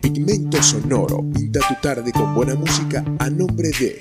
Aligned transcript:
Pigmento 0.00 0.62
Sonoro. 0.62 1.24
Pinta 1.32 1.60
tu 1.60 1.74
tarde 1.82 2.12
con 2.12 2.34
buena 2.34 2.54
música 2.54 3.04
a 3.18 3.30
nombre 3.30 3.70
de. 3.78 3.98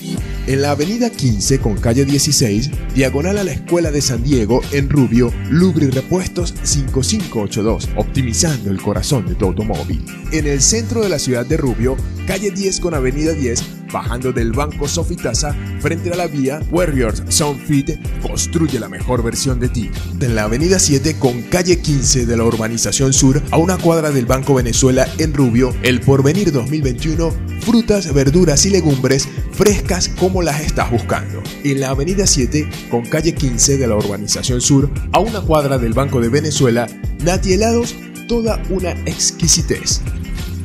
En 0.48 0.62
la 0.62 0.72
avenida 0.72 1.10
15 1.10 1.60
con 1.60 1.76
calle 1.76 2.06
16, 2.06 2.72
diagonal 2.96 3.38
a 3.38 3.44
la 3.44 3.52
Escuela 3.52 3.92
de 3.92 4.02
San 4.02 4.24
Diego, 4.24 4.62
en 4.72 4.90
Rubio, 4.90 5.34
Lubri 5.50 5.90
Repuestos 5.90 6.54
5582, 6.64 7.90
optimizando 7.96 8.70
el 8.70 8.82
corazón 8.82 9.26
de 9.26 9.36
tu 9.36 9.46
automóvil. 9.46 10.06
En 10.32 10.48
el 10.48 10.62
centro 10.62 11.02
de 11.02 11.10
la 11.10 11.20
ciudad 11.20 11.46
de 11.46 11.58
Rubio, 11.58 11.98
calle 12.26 12.52
10 12.52 12.80
con 12.80 12.94
avenida 12.94 13.34
10, 13.34 13.77
bajando 13.92 14.32
del 14.32 14.52
banco 14.52 14.88
Sofitasa 14.88 15.56
frente 15.80 16.12
a 16.12 16.16
la 16.16 16.28
vía 16.28 16.62
Warriors 16.72 17.24
Soundfit 17.30 17.98
construye 18.22 18.80
la 18.80 18.90
mejor 18.90 19.24
versión 19.24 19.60
de 19.60 19.70
ti. 19.70 19.90
En 20.20 20.36
la 20.36 20.44
avenida 20.44 20.80
7 20.80 21.18
con 21.20 21.42
calle 21.44 21.80
15 21.80 22.26
de 22.26 22.38
la 22.38 22.44
urbanización 22.44 23.14
sur 23.14 23.42
a 23.52 23.58
una 23.58 23.78
cuadra 23.78 24.12
del 24.12 24.26
Banco 24.26 24.54
Venezuela 24.54 25.08
en 25.18 25.34
Rubio, 25.34 25.74
el 25.84 26.02
Porvenir 26.02 26.52
2021, 26.52 27.32
frutas, 27.62 28.14
verduras 28.14 28.66
y 28.66 28.70
legumbres 28.70 29.28
frescas 29.52 30.10
como 30.10 30.42
las 30.42 30.62
estás 30.62 30.92
buscando. 30.92 31.42
En 31.64 31.80
la 31.82 31.90
avenida 31.90 32.28
7 32.28 32.70
con 32.90 33.06
calle 33.06 33.34
15 33.34 33.78
de 33.78 33.88
la 33.88 33.96
urbanización 33.96 34.62
sur 34.62 34.90
a 35.12 35.20
una 35.20 35.42
cuadra 35.42 35.78
del 35.78 35.94
Banco 35.94 36.22
de 36.22 36.30
Venezuela, 36.30 36.88
Nati 37.24 37.54
Helados, 37.54 37.96
toda 38.28 38.62
una 38.70 38.92
exquisitez. 39.06 40.02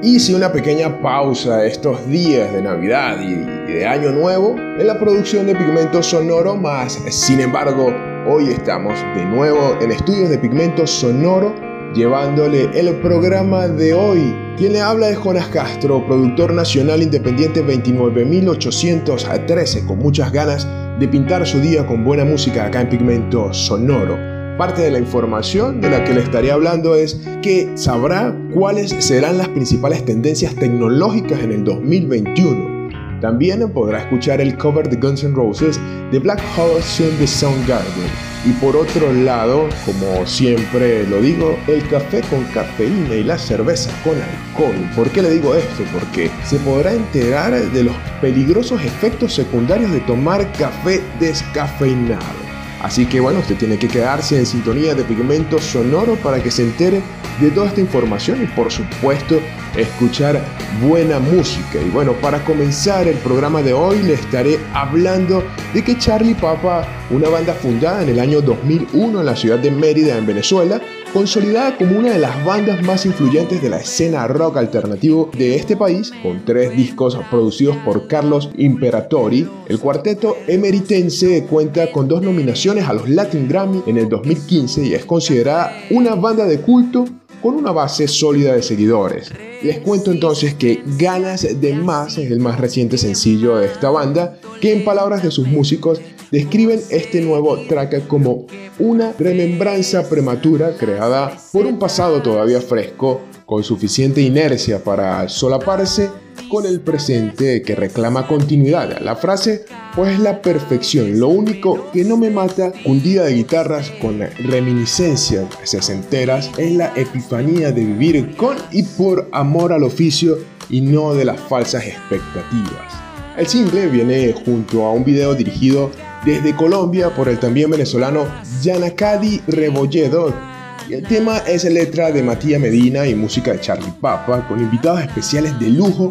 Hice 0.03 0.35
una 0.35 0.51
pequeña 0.51 1.01
pausa 1.01 1.65
estos 1.65 2.05
días 2.09 2.51
de 2.51 2.61
Navidad 2.61 3.21
y 3.21 3.71
de 3.71 3.87
Año 3.87 4.11
Nuevo 4.11 4.57
en 4.57 4.85
la 4.85 4.99
producción 4.99 5.45
de 5.45 5.55
Pigmento 5.55 6.03
Sonoro, 6.03 6.57
más 6.57 6.99
sin 7.09 7.39
embargo 7.39 8.08
Hoy 8.27 8.49
estamos 8.49 8.93
de 9.15 9.23
nuevo 9.25 9.77
en 9.79 9.91
estudios 9.91 10.29
de 10.29 10.37
pigmento 10.37 10.85
sonoro 10.85 11.55
llevándole 11.95 12.69
el 12.77 12.93
programa 12.95 13.69
de 13.69 13.93
hoy. 13.93 14.35
Quien 14.57 14.73
le 14.73 14.81
habla 14.81 15.09
es 15.09 15.17
Jonas 15.17 15.47
Castro, 15.47 16.05
productor 16.05 16.53
nacional 16.53 17.01
independiente 17.01 17.61
29813, 17.61 19.85
con 19.85 19.99
muchas 19.99 20.33
ganas 20.33 20.67
de 20.99 21.07
pintar 21.07 21.47
su 21.47 21.61
día 21.61 21.87
con 21.87 22.03
buena 22.03 22.25
música 22.25 22.65
acá 22.65 22.81
en 22.81 22.89
pigmento 22.89 23.53
sonoro. 23.53 24.17
Parte 24.57 24.81
de 24.81 24.91
la 24.91 24.99
información 24.99 25.79
de 25.79 25.89
la 25.89 26.03
que 26.03 26.13
le 26.13 26.19
estaré 26.21 26.51
hablando 26.51 26.95
es 26.95 27.25
que 27.41 27.71
sabrá 27.75 28.35
cuáles 28.53 28.89
serán 28.99 29.37
las 29.37 29.47
principales 29.47 30.03
tendencias 30.03 30.53
tecnológicas 30.55 31.39
en 31.39 31.53
el 31.53 31.63
2021 31.63 32.78
también 33.19 33.67
podrá 33.71 33.99
escuchar 33.99 34.41
el 34.41 34.57
cover 34.57 34.89
de 34.89 34.97
Guns 34.97 35.23
N' 35.23 35.35
Roses 35.35 35.79
de 36.11 36.19
Black 36.19 36.41
Hole 36.57 36.81
Soon 36.81 37.15
the 37.17 37.27
Soundgarden. 37.27 38.09
Y 38.45 38.51
por 38.53 38.75
otro 38.75 39.11
lado, 39.11 39.67
como 39.85 40.25
siempre 40.25 41.05
lo 41.07 41.21
digo, 41.21 41.57
el 41.67 41.85
café 41.89 42.21
con 42.29 42.43
cafeína 42.45 43.15
y 43.15 43.23
la 43.23 43.37
cerveza 43.37 43.91
con 44.03 44.15
alcohol. 44.15 44.89
¿Por 44.95 45.09
qué 45.09 45.21
le 45.21 45.31
digo 45.31 45.55
esto? 45.55 45.83
Porque 45.93 46.31
se 46.45 46.57
podrá 46.59 46.93
enterar 46.93 47.53
de 47.53 47.83
los 47.83 47.95
peligrosos 48.21 48.81
efectos 48.81 49.33
secundarios 49.33 49.91
de 49.91 49.99
tomar 50.01 50.49
café 50.53 51.01
descafeinado. 51.19 52.48
Así 52.81 53.05
que 53.05 53.19
bueno, 53.19 53.39
usted 53.39 53.57
tiene 53.57 53.77
que 53.77 53.87
quedarse 53.87 54.37
en 54.37 54.45
sintonía 54.45 54.95
de 54.95 55.03
pigmento 55.03 55.59
sonoro 55.59 56.15
para 56.15 56.41
que 56.41 56.49
se 56.49 56.63
entere 56.63 57.01
de 57.41 57.51
toda 57.51 57.67
esta 57.67 57.81
información 57.81 58.41
y 58.41 58.47
por 58.47 58.71
supuesto 58.71 59.39
escuchar 59.75 60.41
buena 60.81 61.19
música. 61.19 61.79
Y 61.85 61.89
bueno, 61.89 62.13
para 62.13 62.43
comenzar 62.43 63.07
el 63.07 63.17
programa 63.17 63.61
de 63.61 63.73
hoy 63.73 64.01
le 64.01 64.13
estaré 64.13 64.59
hablando 64.73 65.43
de 65.73 65.83
que 65.83 65.97
Charlie 65.97 66.35
Papa, 66.35 66.87
una 67.09 67.29
banda 67.29 67.53
fundada 67.53 68.03
en 68.03 68.09
el 68.09 68.19
año 68.19 68.41
2001 68.41 69.19
en 69.19 69.25
la 69.25 69.35
ciudad 69.35 69.59
de 69.59 69.71
Mérida, 69.71 70.17
en 70.17 70.25
Venezuela, 70.25 70.81
consolidada 71.13 71.77
como 71.77 71.97
una 71.97 72.11
de 72.11 72.19
las 72.19 72.43
bandas 72.45 72.81
más 72.83 73.05
influyentes 73.05 73.61
de 73.61 73.69
la 73.69 73.77
escena 73.77 74.27
rock 74.27 74.57
alternativo 74.57 75.29
de 75.37 75.55
este 75.55 75.75
país, 75.75 76.11
con 76.21 76.45
tres 76.45 76.75
discos 76.75 77.17
producidos 77.29 77.77
por 77.77 78.07
Carlos 78.07 78.49
Imperatori, 78.57 79.47
el 79.67 79.79
cuarteto 79.79 80.37
emeritense 80.47 81.45
cuenta 81.45 81.91
con 81.91 82.07
dos 82.07 82.21
nominaciones 82.21 82.87
a 82.87 82.93
los 82.93 83.09
Latin 83.09 83.47
Grammy 83.47 83.83
en 83.87 83.97
el 83.97 84.09
2015 84.09 84.85
y 84.85 84.93
es 84.93 85.05
considerada 85.05 85.75
una 85.89 86.15
banda 86.15 86.45
de 86.45 86.61
culto 86.61 87.05
con 87.41 87.55
una 87.55 87.71
base 87.71 88.07
sólida 88.07 88.53
de 88.53 88.61
seguidores. 88.61 89.31
Les 89.61 89.79
cuento 89.79 90.11
entonces 90.11 90.53
que 90.53 90.81
Ganas 90.97 91.59
de 91.59 91.73
Más 91.73 92.17
es 92.17 92.31
el 92.31 92.39
más 92.39 92.59
reciente 92.59 92.97
sencillo 92.97 93.57
de 93.57 93.67
esta 93.67 93.89
banda, 93.89 94.39
que 94.61 94.73
en 94.73 94.83
palabras 94.83 95.23
de 95.23 95.31
sus 95.31 95.47
músicos 95.47 95.99
describen 96.31 96.79
este 96.89 97.21
nuevo 97.21 97.57
track 97.67 98.07
como 98.07 98.45
una 98.77 99.13
remembranza 99.17 100.07
prematura 100.07 100.75
creada 100.77 101.37
por 101.51 101.65
un 101.65 101.79
pasado 101.79 102.21
todavía 102.21 102.61
fresco, 102.61 103.21
con 103.49 103.63
suficiente 103.63 104.21
inercia 104.21 104.83
para 104.83 105.27
solaparse 105.27 106.11
con 106.51 106.67
el 106.67 106.81
presente 106.81 107.63
que 107.63 107.73
reclama 107.73 108.27
continuidad. 108.27 108.99
La 108.99 109.15
frase 109.15 109.65
pues 109.95 110.19
la 110.19 110.43
perfección, 110.43 111.19
lo 111.19 111.29
único 111.29 111.89
que 111.91 112.03
no 112.03 112.15
me 112.15 112.29
mata, 112.29 112.71
un 112.85 113.01
día 113.01 113.23
de 113.23 113.33
guitarras 113.33 113.89
con 113.99 114.19
reminiscencias 114.19 115.47
sesenteras, 115.63 116.51
es 116.59 116.73
la 116.73 116.93
epifanía 116.95 117.71
de 117.71 117.85
vivir 117.85 118.35
con 118.35 118.55
y 118.71 118.83
por 118.83 119.27
amor 119.31 119.73
al 119.73 119.83
oficio 119.83 120.37
y 120.69 120.81
no 120.81 121.15
de 121.15 121.25
las 121.25 121.39
falsas 121.39 121.87
expectativas. 121.87 122.93
El 123.35 123.47
single 123.47 123.87
viene 123.87 124.31
junto 124.45 124.85
a 124.85 124.93
un 124.93 125.03
video 125.03 125.33
dirigido 125.33 125.89
desde 126.23 126.55
Colombia 126.55 127.15
por 127.15 127.27
el 127.27 127.39
también 127.39 127.71
venezolano 127.71 128.27
Yanacadi 128.61 129.41
Rebolledo. 129.47 130.48
Y 130.89 130.95
el 130.95 131.03
tema 131.03 131.37
es 131.47 131.65
letra 131.65 132.11
de 132.11 132.23
Matías 132.23 132.59
Medina 132.59 133.05
y 133.05 133.13
música 133.13 133.53
de 133.53 133.61
Charlie 133.61 133.93
Papa, 134.01 134.47
con 134.47 134.59
invitados 134.59 135.01
especiales 135.01 135.57
de 135.59 135.69
lujo 135.69 136.09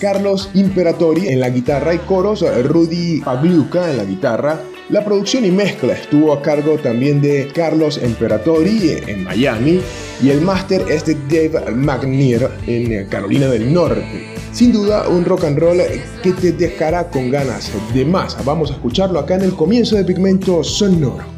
Carlos 0.00 0.48
Imperatori 0.54 1.28
en 1.28 1.38
la 1.38 1.50
guitarra 1.50 1.92
y 1.92 1.98
coros, 1.98 2.42
Rudy 2.64 3.20
Pagliuca 3.20 3.90
en 3.90 3.98
la 3.98 4.04
guitarra. 4.04 4.58
La 4.88 5.04
producción 5.04 5.44
y 5.44 5.50
mezcla 5.50 5.92
estuvo 5.92 6.32
a 6.32 6.40
cargo 6.40 6.78
también 6.78 7.20
de 7.20 7.48
Carlos 7.54 8.00
Imperatori 8.02 9.02
en 9.06 9.22
Miami 9.22 9.82
y 10.22 10.30
el 10.30 10.40
máster 10.40 10.82
es 10.88 11.04
de 11.04 11.14
Dave 11.28 11.72
McNear 11.72 12.50
en 12.66 13.06
Carolina 13.08 13.48
del 13.48 13.70
Norte. 13.70 14.34
Sin 14.50 14.72
duda, 14.72 15.06
un 15.10 15.26
rock 15.26 15.44
and 15.44 15.58
roll 15.58 15.82
que 16.22 16.32
te 16.32 16.52
dejará 16.52 17.10
con 17.10 17.30
ganas 17.30 17.70
de 17.92 18.06
más. 18.06 18.42
Vamos 18.46 18.70
a 18.70 18.74
escucharlo 18.74 19.18
acá 19.18 19.34
en 19.34 19.42
el 19.42 19.54
comienzo 19.54 19.94
de 19.94 20.04
Pigmento 20.04 20.64
Sonoro. 20.64 21.36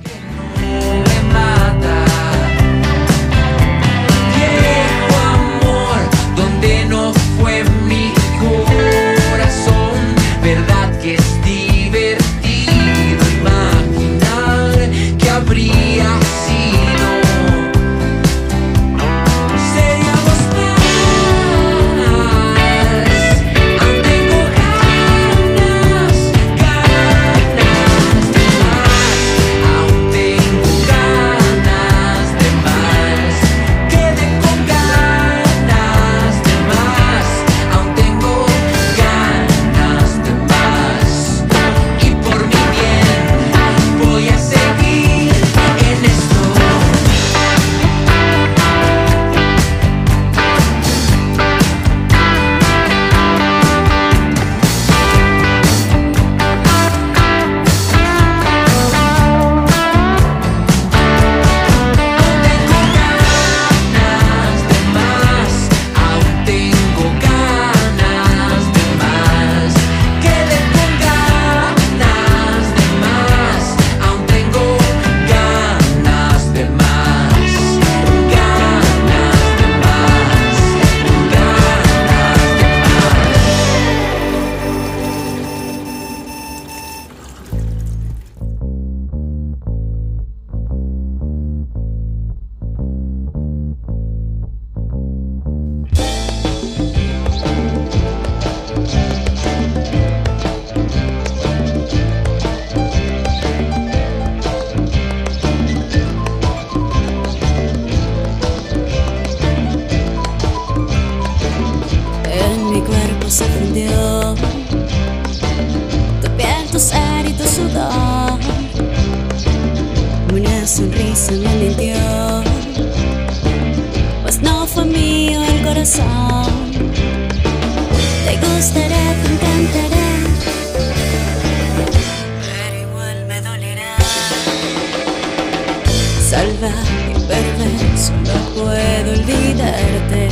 nada 136.69 136.85
que 137.06 137.20
perder, 137.20 137.99
solo 137.99 138.38
puedo 138.55 139.12
olvidarte. 139.12 140.29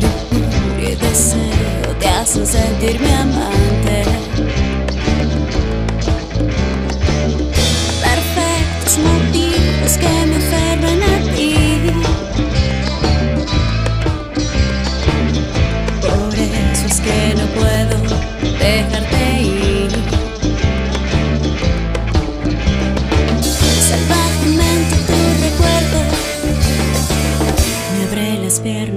Lujuria 0.00 0.90
y 0.90 0.96
deseo 0.96 1.96
te 1.98 2.08
hacen 2.08 2.46
sentirme 2.46 3.14
amar. 3.14 3.61
En 28.64 28.96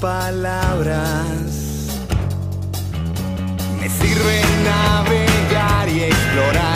palabras. 0.00 1.88
Me 3.80 3.88
sirve 3.88 4.42
navegar 4.64 5.88
y 5.88 6.04
explorar. 6.04 6.69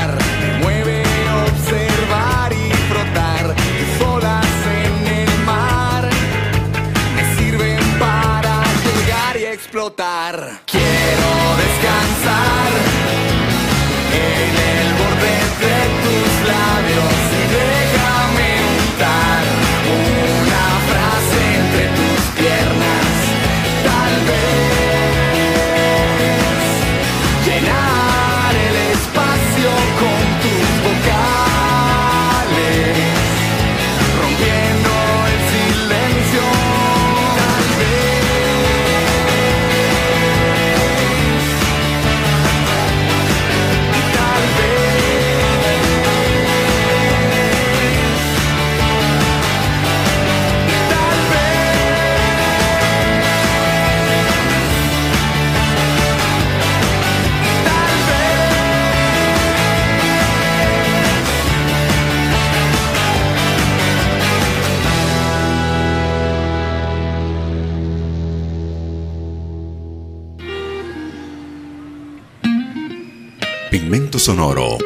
Sonoro 73.94 74.76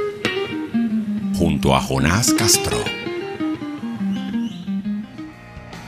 junto 1.38 1.74
a 1.74 1.80
Jonás 1.80 2.30
Castro. 2.34 2.76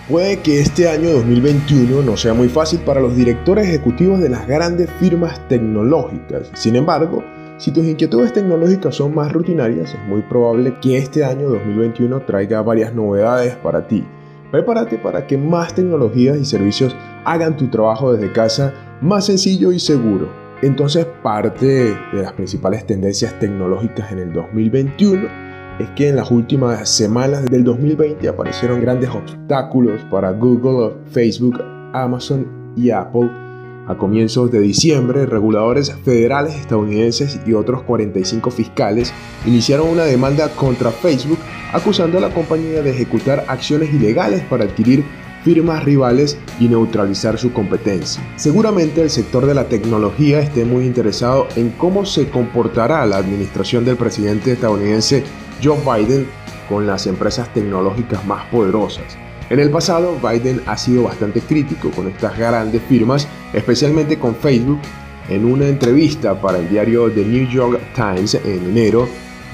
Puede 0.08 0.40
que 0.40 0.60
este 0.60 0.88
año 0.88 1.10
2021 1.10 2.00
no 2.00 2.16
sea 2.16 2.32
muy 2.32 2.48
fácil 2.48 2.80
para 2.80 3.02
los 3.02 3.14
directores 3.14 3.68
ejecutivos 3.68 4.20
de 4.20 4.30
las 4.30 4.46
grandes 4.46 4.88
firmas 4.98 5.46
tecnológicas. 5.48 6.50
Sin 6.54 6.76
embargo, 6.76 7.22
si 7.58 7.70
tus 7.72 7.84
inquietudes 7.84 8.32
tecnológicas 8.32 8.94
son 8.96 9.14
más 9.14 9.30
rutinarias, 9.32 9.92
es 9.92 10.08
muy 10.08 10.22
probable 10.22 10.76
que 10.80 10.96
este 10.96 11.22
año 11.22 11.50
2021 11.50 12.22
traiga 12.22 12.62
varias 12.62 12.94
novedades 12.94 13.54
para 13.56 13.86
ti. 13.86 14.02
Prepárate 14.50 14.96
para 14.96 15.26
que 15.26 15.36
más 15.36 15.74
tecnologías 15.74 16.38
y 16.38 16.46
servicios 16.46 16.96
hagan 17.26 17.58
tu 17.58 17.68
trabajo 17.68 18.14
desde 18.14 18.32
casa 18.32 18.72
más 19.02 19.26
sencillo 19.26 19.72
y 19.72 19.78
seguro. 19.78 20.39
Entonces, 20.62 21.06
parte 21.22 21.66
de 22.12 22.22
las 22.22 22.34
principales 22.34 22.86
tendencias 22.86 23.38
tecnológicas 23.38 24.12
en 24.12 24.18
el 24.18 24.32
2021 24.32 25.28
es 25.78 25.88
que 25.90 26.08
en 26.08 26.16
las 26.16 26.30
últimas 26.30 26.86
semanas 26.86 27.46
del 27.46 27.64
2020 27.64 28.28
aparecieron 28.28 28.82
grandes 28.82 29.08
obstáculos 29.08 30.02
para 30.10 30.32
Google, 30.32 30.96
Facebook, 31.10 31.58
Amazon 31.94 32.74
y 32.76 32.90
Apple. 32.90 33.30
A 33.88 33.96
comienzos 33.96 34.50
de 34.50 34.60
diciembre, 34.60 35.24
reguladores 35.24 35.92
federales 36.04 36.54
estadounidenses 36.54 37.40
y 37.46 37.54
otros 37.54 37.82
45 37.82 38.50
fiscales 38.50 39.14
iniciaron 39.46 39.88
una 39.88 40.04
demanda 40.04 40.48
contra 40.50 40.90
Facebook 40.90 41.38
acusando 41.72 42.18
a 42.18 42.20
la 42.20 42.34
compañía 42.34 42.82
de 42.82 42.90
ejecutar 42.90 43.46
acciones 43.48 43.92
ilegales 43.94 44.42
para 44.42 44.64
adquirir 44.64 45.04
firmas 45.44 45.85
rivales 45.85 46.38
y 46.59 46.68
neutralizar 46.68 47.38
su 47.38 47.52
competencia. 47.52 48.23
Seguramente 48.37 49.02
el 49.02 49.11
sector 49.11 49.47
de 49.47 49.54
la 49.54 49.68
tecnología 49.68 50.40
esté 50.40 50.64
muy 50.64 50.85
interesado 50.85 51.49
en 51.56 51.70
cómo 51.70 52.04
se 52.04 52.28
comportará 52.28 53.04
la 53.06 53.16
administración 53.16 53.85
del 53.85 53.97
presidente 53.97 54.52
estadounidense 54.52 55.25
Joe 55.62 55.78
Biden 55.78 56.26
con 56.68 56.87
las 56.87 57.06
empresas 57.06 57.52
tecnológicas 57.52 58.25
más 58.26 58.47
poderosas. 58.47 59.16
En 59.50 59.59
el 59.59 59.70
pasado, 59.70 60.16
Biden 60.23 60.62
ha 60.66 60.76
sido 60.76 61.02
bastante 61.02 61.40
crítico 61.40 61.90
con 61.90 62.06
estas 62.06 62.38
grandes 62.38 62.80
firmas, 62.88 63.26
especialmente 63.52 64.16
con 64.16 64.37
Facebook. 64.37 64.78
En 65.28 65.44
una 65.44 65.66
entrevista 65.66 66.40
para 66.40 66.59
el 66.59 66.68
diario 66.68 67.11
The 67.11 67.25
New 67.25 67.49
York 67.49 67.80
Times 67.94 68.37
en 68.37 68.70
enero, 68.70 69.09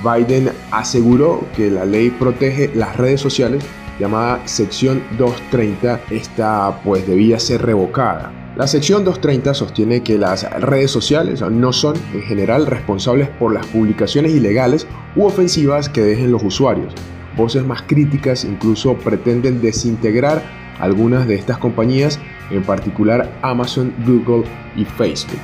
Biden 0.05 0.51
aseguró 0.71 1.47
que 1.57 1.71
la 1.71 1.87
ley 1.87 2.11
protege 2.11 2.71
las 2.75 2.97
redes 2.97 3.23
sociales 3.23 3.65
llamada 3.99 4.47
sección 4.47 5.03
230, 5.19 6.01
esta 6.11 6.81
pues 6.85 7.07
debía 7.07 7.39
ser 7.39 7.63
revocada. 7.63 8.33
La 8.57 8.67
sección 8.67 9.05
230 9.05 9.53
sostiene 9.53 10.03
que 10.03 10.17
las 10.17 10.51
redes 10.61 10.91
sociales 10.91 11.43
no 11.43 11.73
son 11.75 11.95
en 12.15 12.23
general 12.23 12.67
responsables 12.67 13.29
por 13.29 13.53
las 13.53 13.67
publicaciones 13.67 14.33
ilegales 14.33 14.87
u 15.15 15.25
ofensivas 15.25 15.91
que 15.91 16.03
dejen 16.03 16.33
los 16.33 16.43
usuarios. 16.43 16.95
Voces 17.37 17.67
más 17.67 17.83
críticas 17.83 18.45
incluso 18.45 18.95
pretenden 18.95 19.61
desintegrar 19.61 20.43
algunas 20.81 21.29
de 21.29 21.35
estas 21.35 21.59
compañías, 21.59 22.19
en 22.51 22.63
particular 22.63 23.31
Amazon, 23.43 23.93
Google 24.07 24.45
y 24.75 24.87
Facebook. 24.87 25.41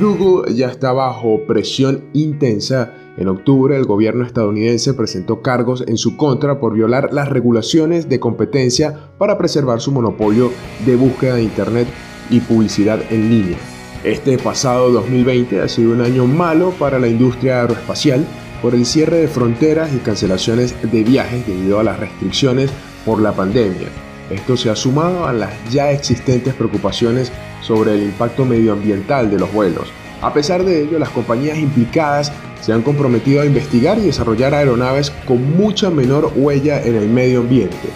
Google 0.00 0.52
ya 0.52 0.66
está 0.66 0.92
bajo 0.92 1.46
presión 1.46 2.04
intensa 2.12 2.92
en 3.16 3.28
octubre, 3.28 3.76
el 3.76 3.84
gobierno 3.84 4.26
estadounidense 4.26 4.92
presentó 4.92 5.40
cargos 5.40 5.82
en 5.86 5.96
su 5.96 6.16
contra 6.16 6.60
por 6.60 6.74
violar 6.74 7.08
las 7.12 7.28
regulaciones 7.28 8.08
de 8.08 8.20
competencia 8.20 9.08
para 9.16 9.38
preservar 9.38 9.80
su 9.80 9.90
monopolio 9.90 10.52
de 10.84 10.96
búsqueda 10.96 11.36
de 11.36 11.42
Internet 11.42 11.88
y 12.28 12.40
publicidad 12.40 13.00
en 13.10 13.30
línea. 13.30 13.58
Este 14.04 14.36
pasado 14.36 14.90
2020 14.90 15.62
ha 15.62 15.68
sido 15.68 15.92
un 15.92 16.02
año 16.02 16.26
malo 16.26 16.72
para 16.78 16.98
la 16.98 17.08
industria 17.08 17.62
aeroespacial. 17.62 18.26
por 18.62 18.74
el 18.74 18.86
cierre 18.86 19.18
de 19.18 19.28
fronteras 19.28 19.92
y 19.94 19.98
cancelaciones 19.98 20.74
de 20.90 21.04
viajes 21.04 21.46
debido 21.46 21.78
a 21.78 21.84
las 21.84 22.00
restricciones 22.00 22.70
por 23.04 23.20
la 23.20 23.32
pandemia. 23.32 23.88
Esto 24.30 24.56
se 24.56 24.70
ha 24.70 24.74
sumado 24.74 25.26
a 25.26 25.32
las 25.34 25.52
ya 25.70 25.92
existentes 25.92 26.54
preocupaciones 26.54 27.30
sobre 27.60 27.94
el 27.94 28.02
impacto 28.04 28.46
medioambiental 28.46 29.30
de 29.30 29.38
los 29.38 29.52
vuelos. 29.52 29.92
A 30.22 30.32
pesar 30.32 30.64
de 30.64 30.82
ello, 30.82 30.98
las 30.98 31.10
compañías 31.10 31.58
implicadas 31.58 32.32
se 32.60 32.72
han 32.72 32.82
comprometido 32.82 33.42
a 33.42 33.46
investigar 33.46 33.98
y 33.98 34.02
desarrollar 34.02 34.54
aeronaves 34.54 35.10
con 35.26 35.56
mucha 35.56 35.90
menor 35.90 36.32
huella 36.36 36.82
en 36.82 36.96
el 36.96 37.08
medio 37.08 37.40
ambiente. 37.40 37.88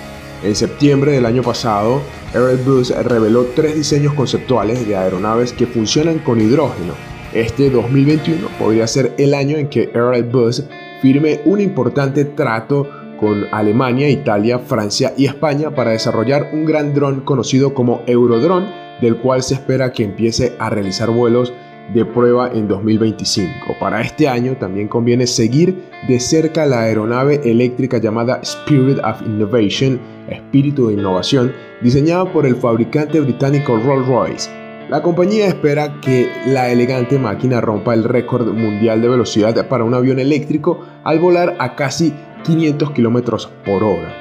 En 0.43 0.57
septiembre 0.57 1.13
del 1.13 1.27
año 1.27 1.43
pasado, 1.43 2.01
Airbus 2.35 2.91
reveló 3.05 3.47
tres 3.55 3.75
diseños 3.75 4.15
conceptuales 4.15 4.87
de 4.87 4.97
aeronaves 4.97 5.53
que 5.53 5.67
funcionan 5.67 6.19
con 6.21 6.41
hidrógeno. 6.41 6.95
Este 7.35 7.69
2021 7.69 8.49
podría 8.59 8.87
ser 8.87 9.13
el 9.19 9.35
año 9.35 9.57
en 9.57 9.69
que 9.69 9.91
Airbus 9.95 10.65
firme 11.03 11.41
un 11.45 11.61
importante 11.61 12.25
trato 12.25 12.89
con 13.19 13.47
Alemania, 13.53 14.09
Italia, 14.09 14.59
Francia 14.59 15.13
y 15.17 15.27
España 15.27 15.75
para 15.75 15.91
desarrollar 15.91 16.51
un 16.53 16.65
gran 16.65 16.95
dron 16.95 17.21
conocido 17.21 17.75
como 17.75 18.03
Eurodrone, 18.07 18.99
del 19.03 19.19
cual 19.19 19.43
se 19.43 19.55
espera 19.55 19.93
que 19.93 20.05
empiece 20.05 20.55
a 20.59 20.71
realizar 20.71 21.11
vuelos 21.11 21.53
de 21.95 22.05
prueba 22.05 22.51
en 22.53 22.69
2025. 22.69 23.77
Para 23.79 24.01
este 24.01 24.29
año 24.29 24.57
también 24.57 24.89
conviene 24.89 25.27
seguir 25.27 25.83
de 26.07 26.21
cerca 26.21 26.67
la 26.67 26.83
aeronave 26.83 27.41
eléctrica 27.45 27.99
llamada 27.99 28.41
Spirit 28.43 28.99
of 28.99 29.23
Innovation, 29.23 30.01
espíritu 30.29 30.89
de 30.89 30.95
innovación, 30.95 31.53
diseñada 31.83 32.33
por 32.33 32.47
el 32.47 32.57
fabricante 32.57 33.21
británico 33.21 33.79
Rolls-Royce. 33.79 34.51
La 34.89 35.03
compañía 35.03 35.47
espera 35.47 36.01
que 36.01 36.29
la 36.47 36.71
elegante 36.71 37.19
máquina 37.19 37.61
rompa 37.61 37.95
el 37.95 38.05
récord 38.05 38.53
mundial 38.53 39.01
de 39.01 39.09
velocidad 39.09 39.69
para 39.69 39.85
un 39.85 39.95
avión 39.95 40.19
eléctrico 40.19 40.85
al 41.05 41.21
volar 41.21 41.57
a 41.61 41.77
casi 41.77 42.13
500 42.45 42.91
km 42.91 43.49
por 43.65 43.85
hora. 43.85 44.20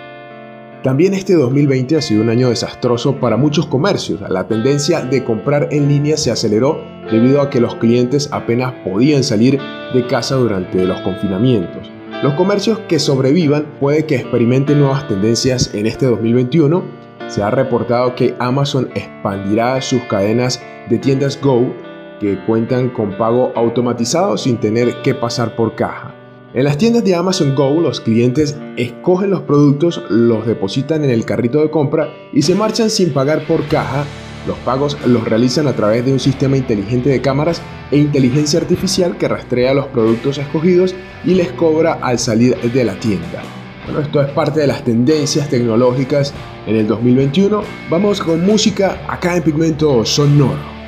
También 0.83 1.13
este 1.13 1.33
2020 1.33 1.98
ha 1.98 2.01
sido 2.01 2.21
un 2.21 2.29
año 2.29 2.50
desastroso 2.50 3.17
para 3.17 3.36
muchos 3.36 3.65
comercios. 3.65 4.21
La 4.29 4.48
tendencia 4.48 5.01
de 5.01 5.25
comprar 5.25 5.67
en 5.71 5.89
línea 5.89 6.15
se 6.15 6.31
aceleró 6.31 6.81
debido 7.12 7.41
a 7.41 7.50
que 7.50 7.59
los 7.59 7.75
clientes 7.75 8.29
apenas 8.31 8.74
podían 8.86 9.25
salir 9.25 9.59
de 9.93 10.07
casa 10.07 10.36
durante 10.36 10.86
los 10.86 11.01
confinamientos. 11.01 11.91
Los 12.24 12.33
comercios 12.36 12.79
que 12.88 12.98
sobrevivan 12.98 13.65
puede 13.81 14.05
que 14.05 14.15
experimenten 14.15 14.79
nuevas 14.79 15.05
tendencias 15.09 15.74
en 15.74 15.86
este 15.86 16.05
2021. 16.05 16.81
Se 17.27 17.43
ha 17.43 17.50
reportado 17.50 18.15
que 18.15 18.36
Amazon 18.39 18.89
expandirá 18.95 19.81
sus 19.81 20.01
cadenas 20.03 20.62
de 20.89 20.98
tiendas 20.98 21.41
Go 21.41 21.74
que 22.21 22.38
cuentan 22.45 22.89
con 22.89 23.17
pago 23.17 23.51
automatizado 23.53 24.38
sin 24.38 24.57
tener 24.57 25.01
que 25.01 25.13
pasar 25.13 25.57
por 25.57 25.75
caja. 25.75 26.18
En 26.51 26.63
las 26.63 26.79
tiendas 26.79 27.03
de 27.03 27.13
Amazon 27.13 27.53
Go 27.53 27.79
los 27.79 28.01
clientes 28.01 28.57
escogen 28.75 29.29
los 29.29 29.41
productos, 29.41 30.01
los 30.09 30.47
depositan 30.47 31.03
en 31.03 31.11
el 31.11 31.23
carrito 31.23 31.61
de 31.61 31.69
compra 31.69 32.09
y 32.33 32.41
se 32.41 32.55
marchan 32.55 32.89
sin 32.89 33.13
pagar 33.13 33.45
por 33.45 33.67
caja. 33.67 34.03
Los 34.47 34.57
pagos 34.59 34.97
los 35.05 35.23
realizan 35.25 35.67
a 35.67 35.73
través 35.73 36.03
de 36.05 36.11
un 36.11 36.19
sistema 36.19 36.57
inteligente 36.57 37.11
de 37.11 37.21
cámaras 37.21 37.61
e 37.91 37.97
inteligencia 37.97 38.59
artificial 38.59 39.15
que 39.15 39.27
rastrea 39.27 39.75
los 39.75 39.85
productos 39.87 40.39
escogidos 40.39 40.95
y 41.23 41.35
les 41.35 41.51
cobra 41.51 41.99
al 42.01 42.17
salir 42.17 42.57
de 42.57 42.83
la 42.83 42.99
tienda. 42.99 43.43
Bueno, 43.85 43.99
esto 43.99 44.19
es 44.19 44.29
parte 44.29 44.61
de 44.61 44.67
las 44.67 44.83
tendencias 44.83 45.49
tecnológicas 45.49 46.33
en 46.65 46.77
el 46.77 46.87
2021. 46.87 47.61
Vamos 47.91 48.21
con 48.21 48.43
música 48.43 49.03
acá 49.07 49.35
en 49.35 49.43
Pigmento 49.43 50.03
Sonoro. 50.03 50.78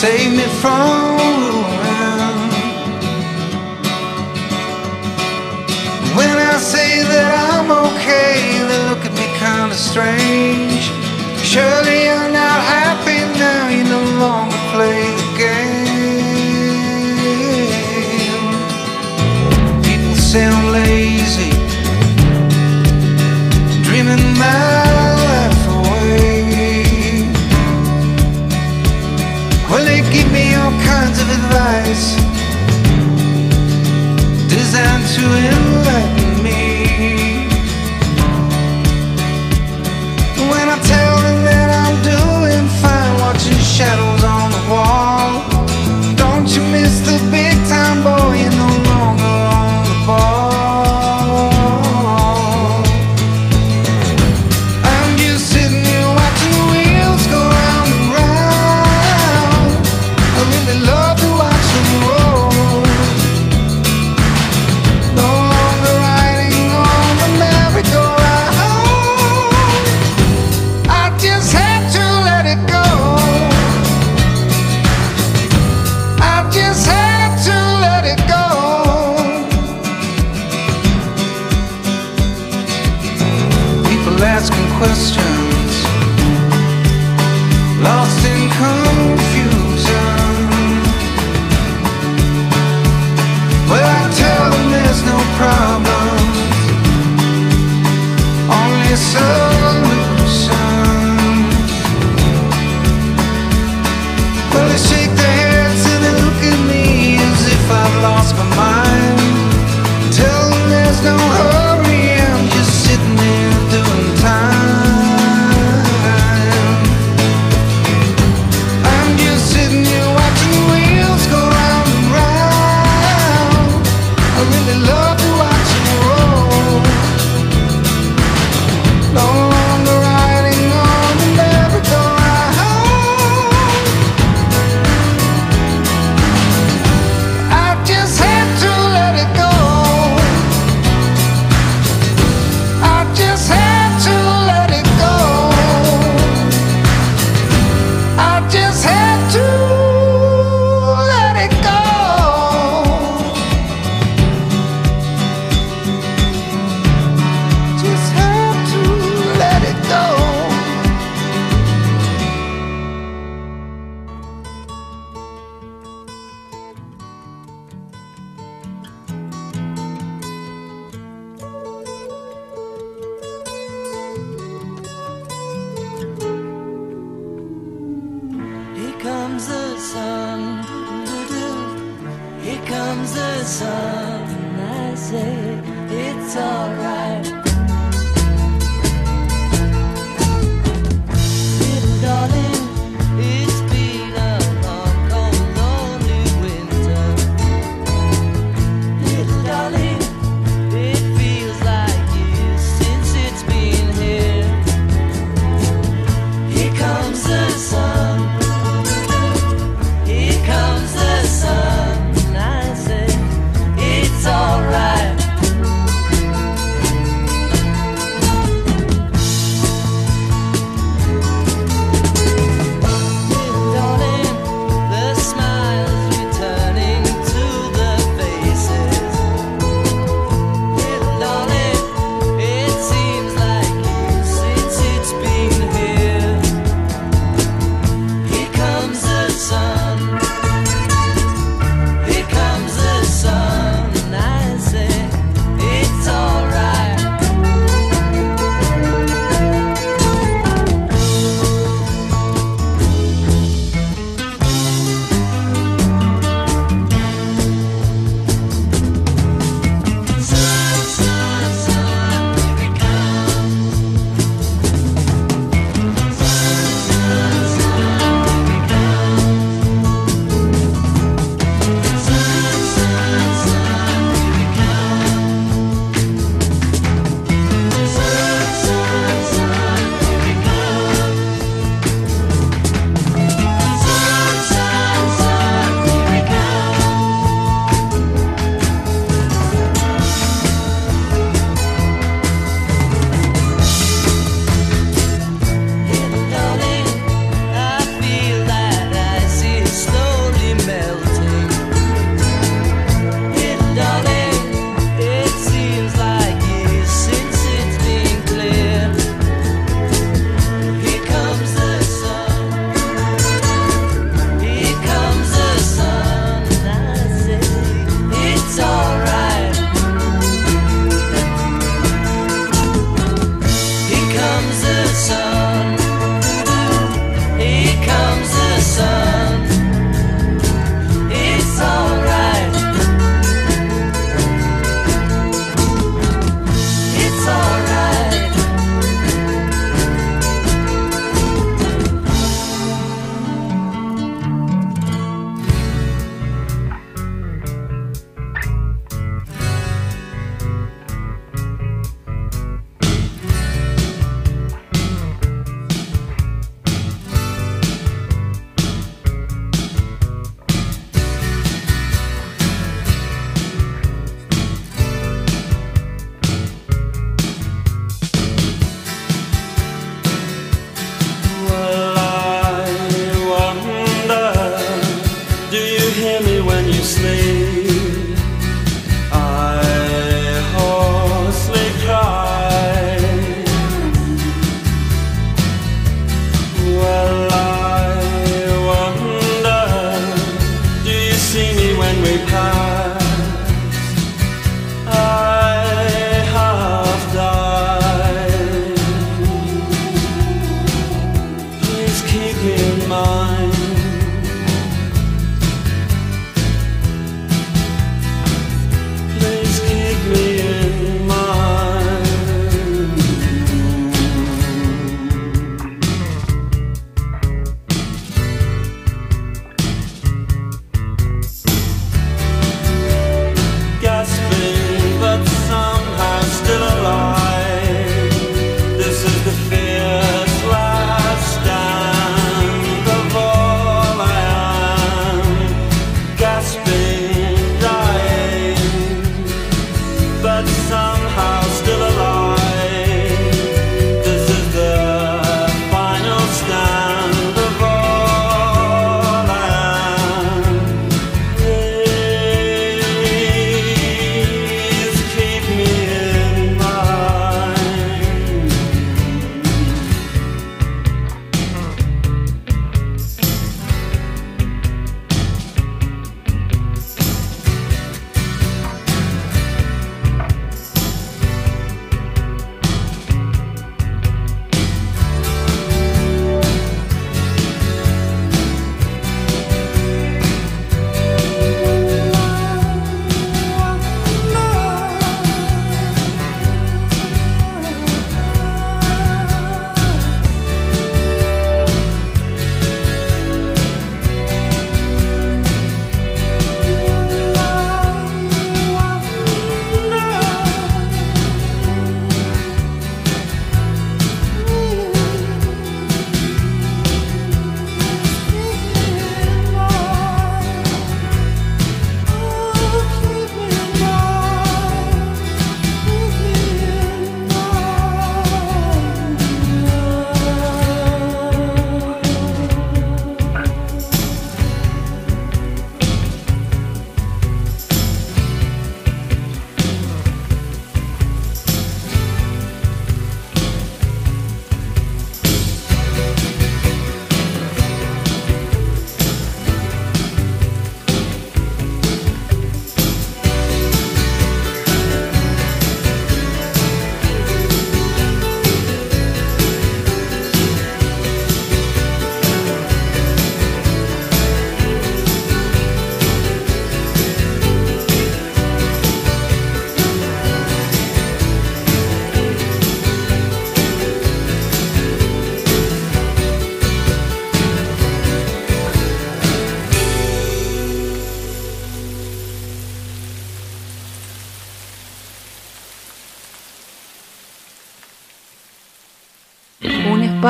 Save 0.00 0.30
me 0.30 0.44
from 0.60 1.16
ruin. 1.16 2.36
When 6.18 6.36
I 6.52 6.56
say 6.58 7.02
that 7.12 7.30
I'm 7.48 7.70
okay, 7.86 8.36
they 8.68 8.80
look 8.90 9.02
at 9.08 9.14
me 9.20 9.26
kind 9.40 9.72
of 9.72 9.78
strange. 9.78 10.84
Surely 11.52 11.98
you're 12.08 12.32
not 12.42 12.60
happy 12.76 13.20
now, 13.40 13.62
you 13.76 13.84
no 13.84 14.02
longer 14.24 14.60
play 14.74 15.00
the 15.20 15.28
game. 15.44 15.86
People 19.86 20.16
say 20.30 20.44
I'm 20.44 20.66
lazy, 20.78 21.52
dreaming 23.86 24.26
my 24.36 24.95
kinds 31.06 31.20
of 31.20 31.28
advice. 31.30 32.16
Designed 34.48 35.06
to 35.14 35.22
enlighten 35.22 35.75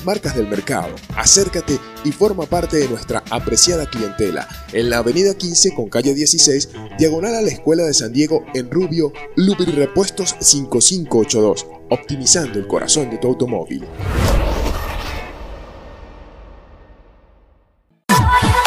marcas 0.00 0.36
del 0.36 0.48
mercado. 0.48 0.94
Acércate 1.16 1.78
y 2.04 2.12
forma 2.12 2.46
parte 2.46 2.78
de 2.78 2.88
nuestra 2.88 3.22
apreciada 3.30 3.86
clientela 3.86 4.48
en 4.72 4.90
la 4.90 4.98
avenida 4.98 5.34
15 5.34 5.74
con 5.74 5.88
calle 5.88 6.14
16, 6.14 6.70
diagonal 6.98 7.34
a 7.34 7.42
la 7.42 7.50
Escuela 7.50 7.84
de 7.84 7.94
San 7.94 8.12
Diego 8.12 8.44
en 8.54 8.70
Rubio, 8.70 9.12
Lubrirepuestos 9.36 10.36
5582, 10.40 11.66
optimizando 11.90 12.58
el 12.58 12.66
corazón 12.66 13.10
de 13.10 13.18
tu 13.18 13.28
automóvil. 13.28 13.84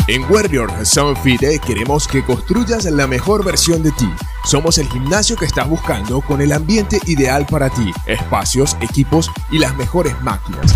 En 0.08 0.24
Warrior 0.32 0.72
Sound 0.86 1.18
Fit 1.24 1.42
eh, 1.42 1.60
queremos 1.66 2.08
que 2.08 2.24
construyas 2.24 2.86
la 2.86 3.08
mejor 3.08 3.44
versión 3.44 3.82
de 3.82 3.92
ti. 3.92 4.08
Somos 4.44 4.78
el 4.78 4.88
gimnasio 4.88 5.36
que 5.36 5.46
estás 5.46 5.68
buscando 5.68 6.22
con 6.22 6.42
el 6.42 6.52
ambiente 6.52 7.00
ideal 7.08 7.48
para 7.48 7.72
ti, 7.72 7.92
espacios, 8.06 8.78
equipos 8.82 9.32
y 9.50 9.58
las 9.58 9.76
mejores 9.76 10.14
máquinas. 10.22 10.76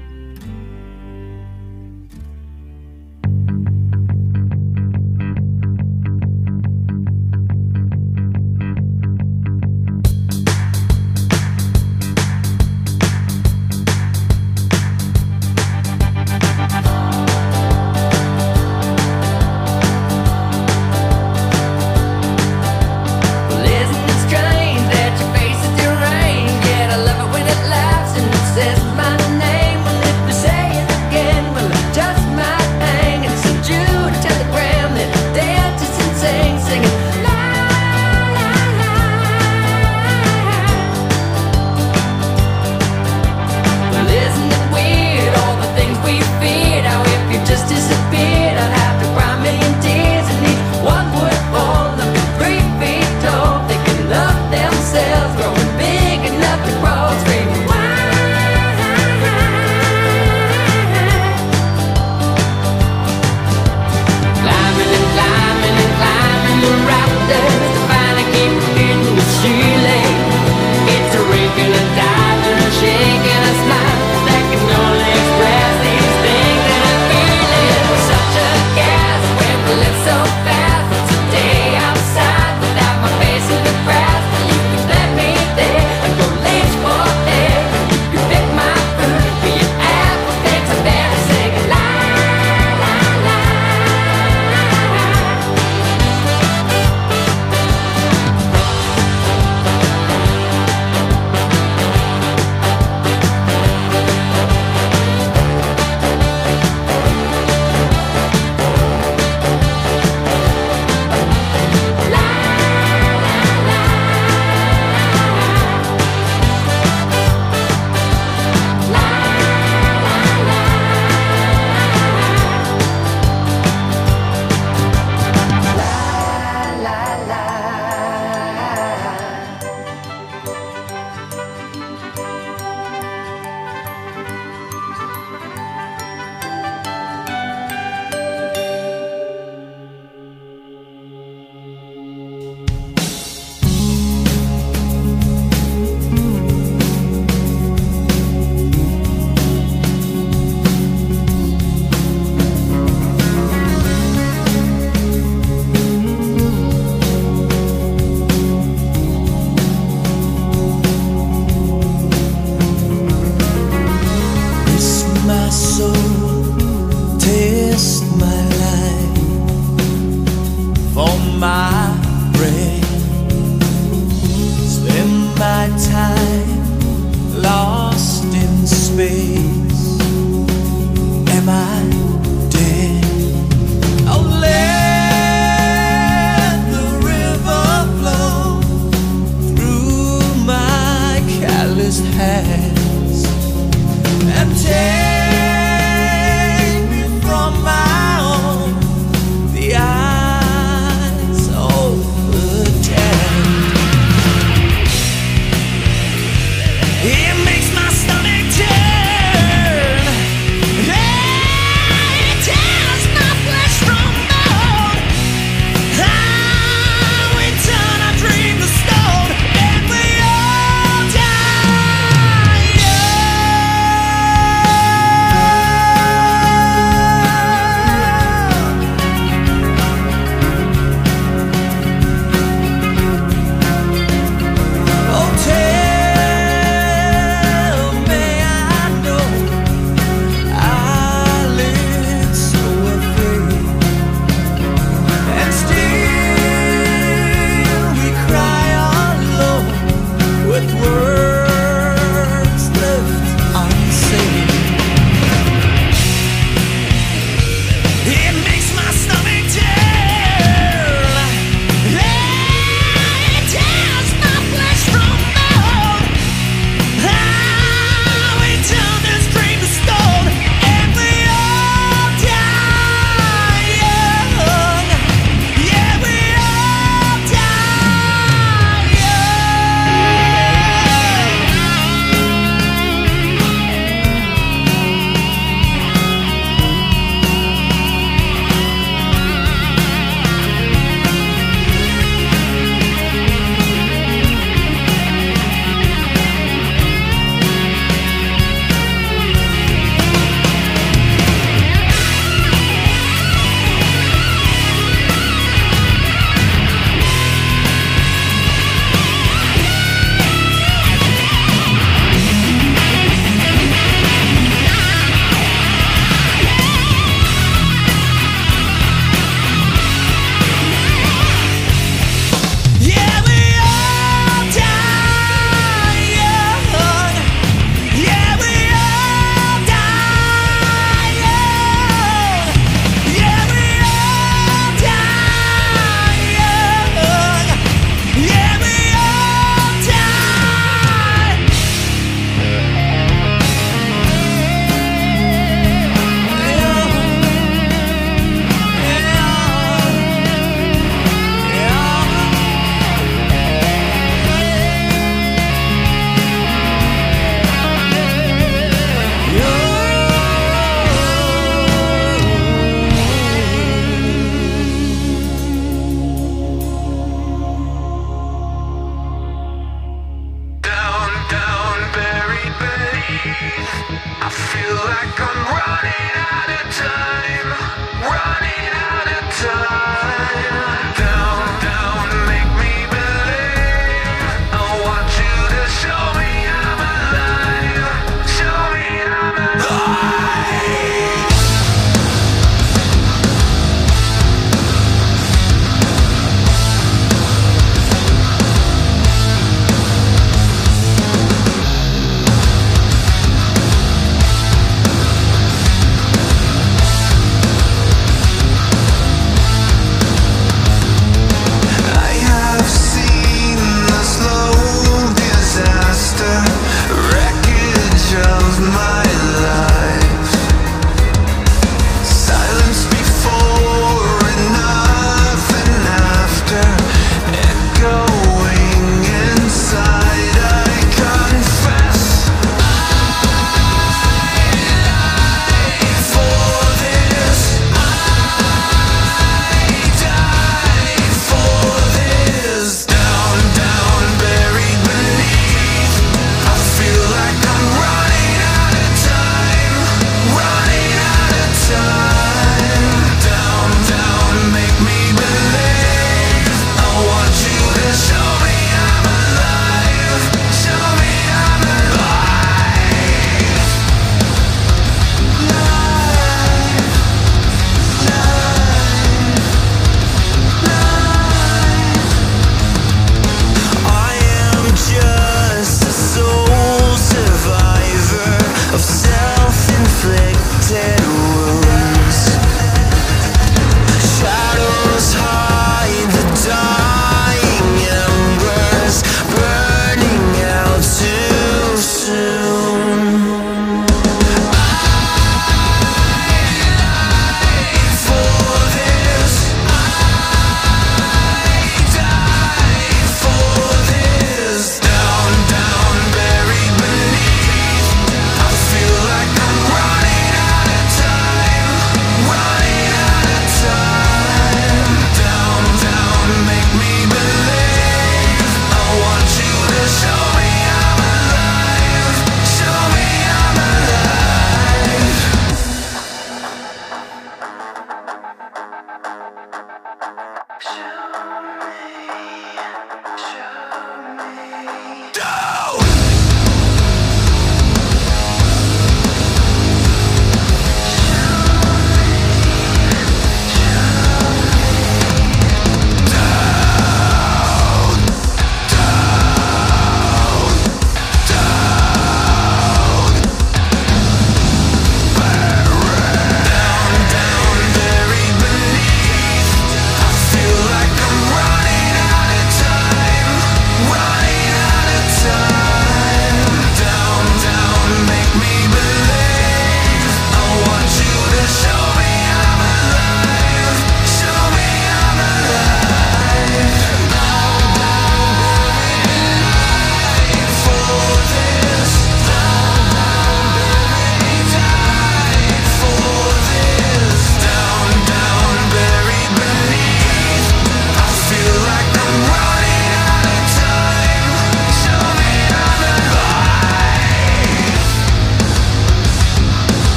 dancing 480.71 481.20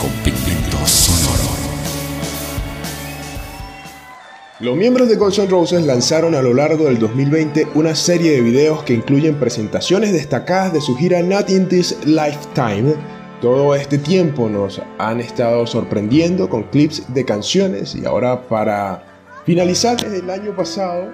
con 0.00 0.10
pigmento 0.24 0.78
sonoro. 0.86 1.44
Los 4.58 4.76
miembros 4.76 5.08
de 5.08 5.16
Guns 5.16 5.38
N' 5.38 5.48
Roses 5.48 5.84
lanzaron 5.84 6.34
a 6.34 6.40
lo 6.40 6.54
largo 6.54 6.86
del 6.86 6.98
2020 6.98 7.68
una 7.74 7.94
serie 7.94 8.32
de 8.32 8.40
videos 8.40 8.82
que 8.84 8.94
incluyen 8.94 9.34
presentaciones 9.34 10.12
destacadas 10.12 10.72
de 10.72 10.80
su 10.80 10.96
gira 10.96 11.22
Not 11.22 11.50
in 11.50 11.68
This 11.68 11.96
Lifetime. 12.06 12.94
Todo 13.42 13.74
este 13.74 13.98
tiempo 13.98 14.48
nos 14.48 14.80
han 14.98 15.20
estado 15.20 15.66
sorprendiendo 15.66 16.48
con 16.48 16.64
clips 16.64 17.12
de 17.12 17.24
canciones 17.24 17.94
y 17.94 18.06
ahora 18.06 18.48
para 18.48 19.04
finalizar 19.44 20.00
desde 20.00 20.20
el 20.20 20.30
año 20.30 20.56
pasado 20.56 21.12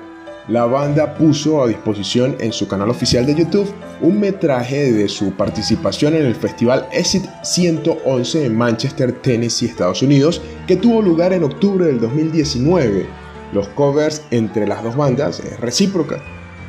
la 0.48 0.66
banda 0.66 1.14
puso 1.14 1.62
a 1.62 1.66
disposición 1.66 2.36
en 2.38 2.52
su 2.52 2.68
canal 2.68 2.90
oficial 2.90 3.26
de 3.26 3.34
YouTube 3.34 3.72
un 4.03 4.20
metraje 4.20 4.92
de 4.92 5.09
su 5.09 5.32
participación 5.32 6.14
en 6.14 6.26
el 6.26 6.34
festival 6.34 6.88
Exit 6.92 7.24
111 7.42 8.46
en 8.46 8.57
Manchester, 8.57 9.12
Tennessee, 9.22 9.66
Estados 9.66 10.03
Unidos, 10.03 10.42
que 10.66 10.76
tuvo 10.76 11.00
lugar 11.00 11.32
en 11.32 11.44
octubre 11.44 11.86
del 11.86 12.00
2019. 12.00 13.07
Los 13.53 13.68
covers 13.68 14.22
entre 14.30 14.66
las 14.66 14.82
dos 14.82 14.96
bandas 14.96 15.40
es 15.40 15.59
recíproca, 15.61 16.22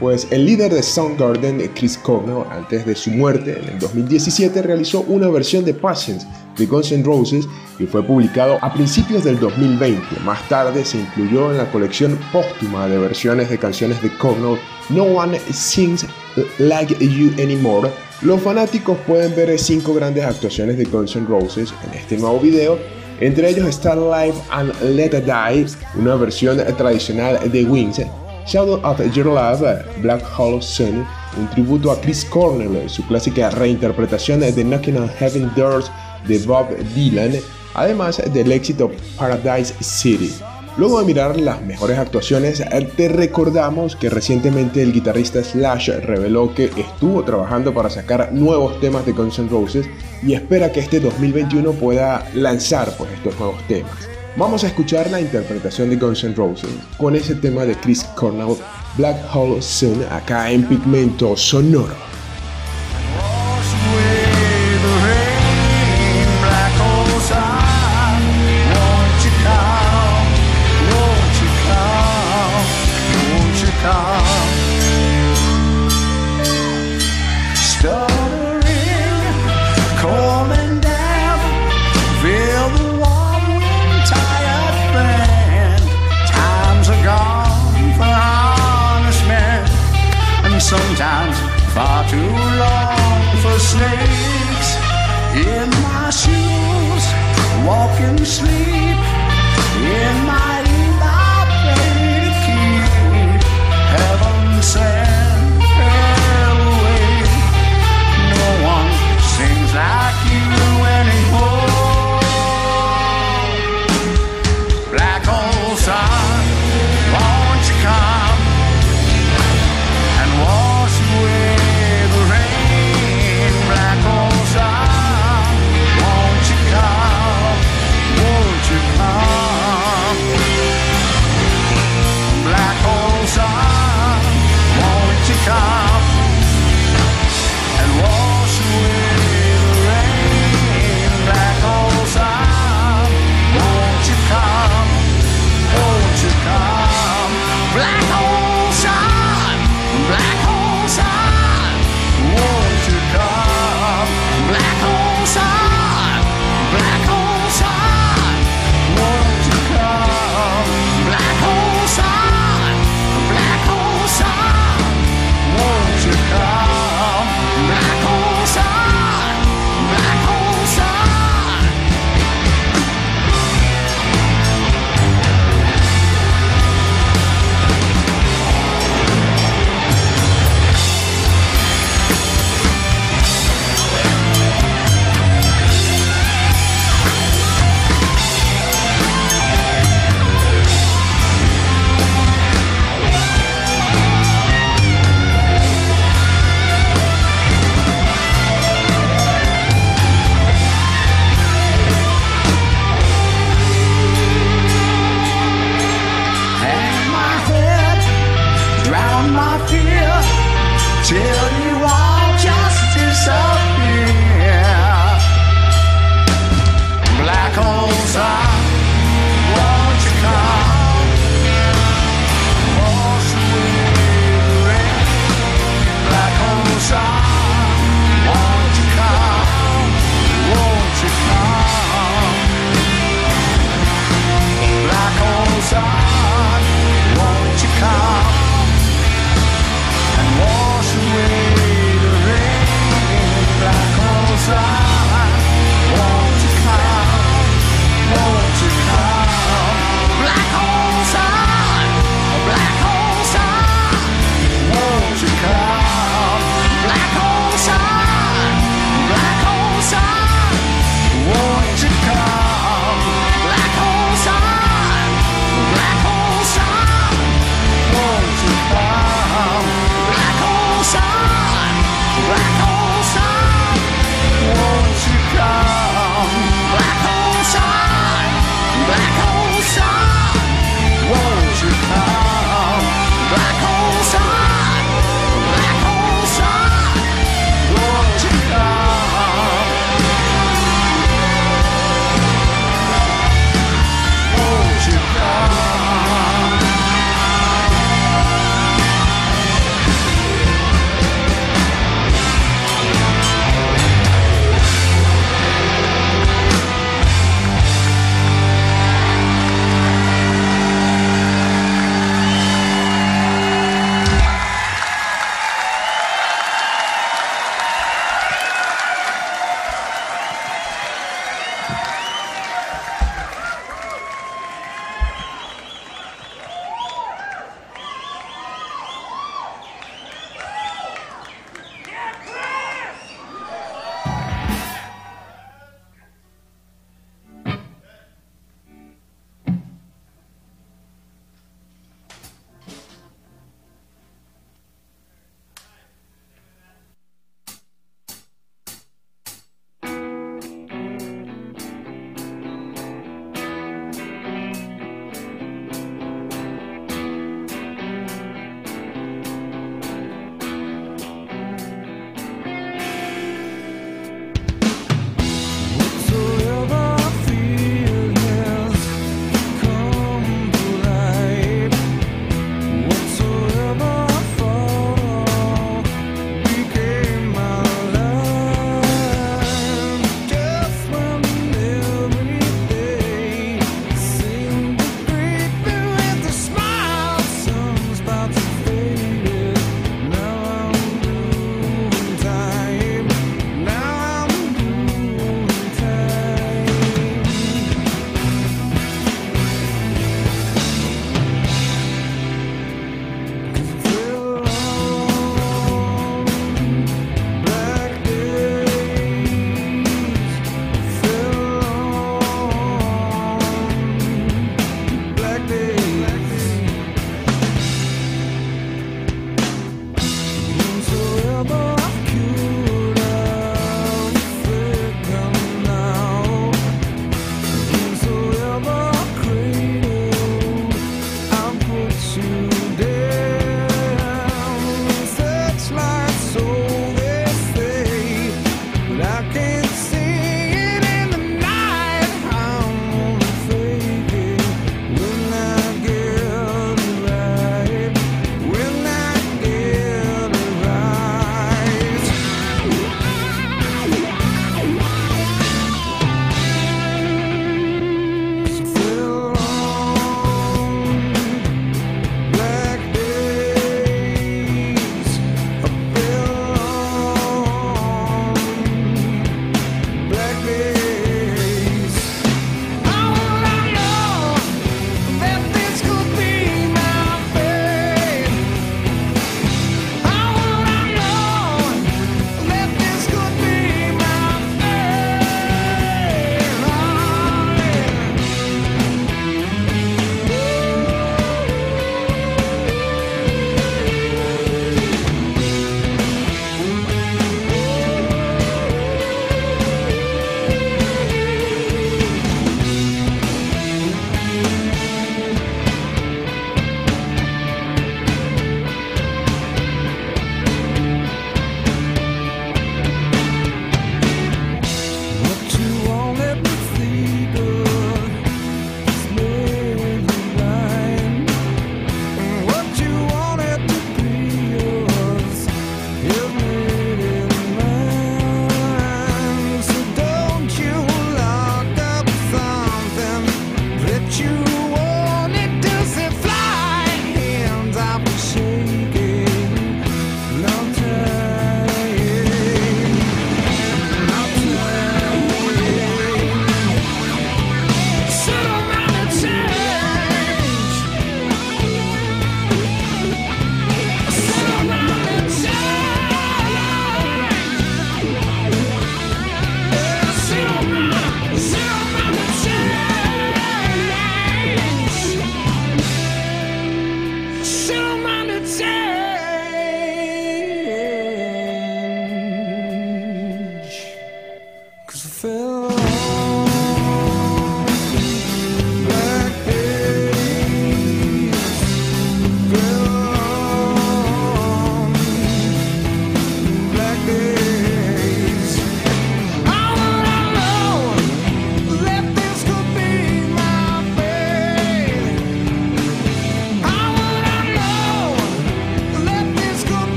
pues 0.00 0.26
el 0.30 0.46
líder 0.46 0.72
de 0.72 0.82
Soundgarden, 0.82 1.70
Chris 1.74 1.98
Cornell, 1.98 2.44
antes 2.50 2.86
de 2.86 2.94
su 2.94 3.10
muerte 3.10 3.60
en 3.62 3.68
el 3.68 3.78
2017 3.78 4.62
realizó 4.62 5.02
una 5.02 5.28
versión 5.28 5.64
de 5.64 5.74
Patience 5.74 6.26
de 6.56 6.66
Guns 6.66 6.90
N' 6.92 7.04
Roses 7.04 7.46
y 7.78 7.86
fue 7.86 8.02
publicado 8.02 8.58
a 8.62 8.72
principios 8.72 9.24
del 9.24 9.38
2020. 9.38 10.20
Más 10.24 10.46
tarde 10.48 10.84
se 10.84 10.98
incluyó 10.98 11.50
en 11.50 11.58
la 11.58 11.70
colección 11.70 12.18
póstuma 12.32 12.88
de 12.88 12.98
versiones 12.98 13.50
de 13.50 13.58
canciones 13.58 14.02
de 14.02 14.10
Cornell 14.16 14.58
No 14.88 15.04
One 15.04 15.38
Sings 15.52 16.06
Like 16.58 16.96
You 17.00 17.32
Anymore. 17.42 17.90
Los 18.22 18.40
fanáticos 18.40 18.98
pueden 19.06 19.34
ver 19.34 19.58
cinco 19.58 19.94
grandes 19.94 20.24
actuaciones 20.24 20.76
de 20.76 20.84
Guns 20.84 21.16
N' 21.16 21.26
Roses 21.26 21.72
en 21.84 21.98
este 21.98 22.16
nuevo 22.18 22.38
video 22.38 22.78
entre 23.20 23.50
ellos 23.50 23.68
está 23.68 23.94
Live 23.94 24.34
and 24.48 24.72
Let 24.80 25.18
It 25.18 25.26
Die, 25.26 25.66
una 25.94 26.14
versión 26.14 26.56
tradicional 26.78 27.52
de 27.52 27.64
Wings, 27.66 28.00
Shadow 28.46 28.80
of 28.82 28.98
Your 29.12 29.26
Love, 29.26 29.60
Black 30.00 30.22
Hole 30.38 30.62
Sun, 30.62 31.06
un 31.36 31.50
tributo 31.50 31.90
a 31.90 32.00
Chris 32.00 32.24
Cornell, 32.24 32.88
su 32.88 33.06
clásica 33.06 33.50
reinterpretación 33.50 34.40
de 34.40 34.64
Knocking 34.64 34.96
on 34.96 35.10
Heaven 35.10 35.52
Doors 35.54 35.90
de 36.26 36.38
Bob 36.38 36.74
Dylan, 36.94 37.32
además 37.74 38.22
del 38.32 38.52
éxito 38.52 38.90
Paradise 39.18 39.74
City. 39.82 40.32
Luego 40.76 41.00
de 41.00 41.06
mirar 41.06 41.38
las 41.38 41.60
mejores 41.62 41.98
actuaciones, 41.98 42.62
te 42.96 43.08
recordamos 43.08 43.96
que 43.96 44.08
recientemente 44.08 44.82
el 44.82 44.92
guitarrista 44.92 45.42
Slash 45.42 45.90
reveló 46.02 46.54
que 46.54 46.66
estuvo 46.76 47.24
trabajando 47.24 47.74
para 47.74 47.90
sacar 47.90 48.32
nuevos 48.32 48.78
temas 48.80 49.04
de 49.04 49.12
Guns 49.12 49.38
N' 49.38 49.48
Roses 49.48 49.86
y 50.22 50.34
espera 50.34 50.70
que 50.70 50.80
este 50.80 51.00
2021 51.00 51.72
pueda 51.72 52.24
lanzar 52.34 52.94
pues, 52.96 53.10
estos 53.12 53.38
nuevos 53.38 53.60
temas. 53.66 54.08
Vamos 54.36 54.62
a 54.62 54.68
escuchar 54.68 55.10
la 55.10 55.20
interpretación 55.20 55.90
de 55.90 55.96
Guns 55.96 56.22
N' 56.22 56.34
Roses 56.34 56.70
con 56.96 57.16
ese 57.16 57.34
tema 57.34 57.64
de 57.64 57.74
Chris 57.74 58.04
Cornell, 58.14 58.56
Black 58.96 59.18
Hole 59.34 59.60
Sun, 59.60 60.04
acá 60.10 60.50
en 60.52 60.64
Pigmento 60.64 61.36
Sonoro. 61.36 62.09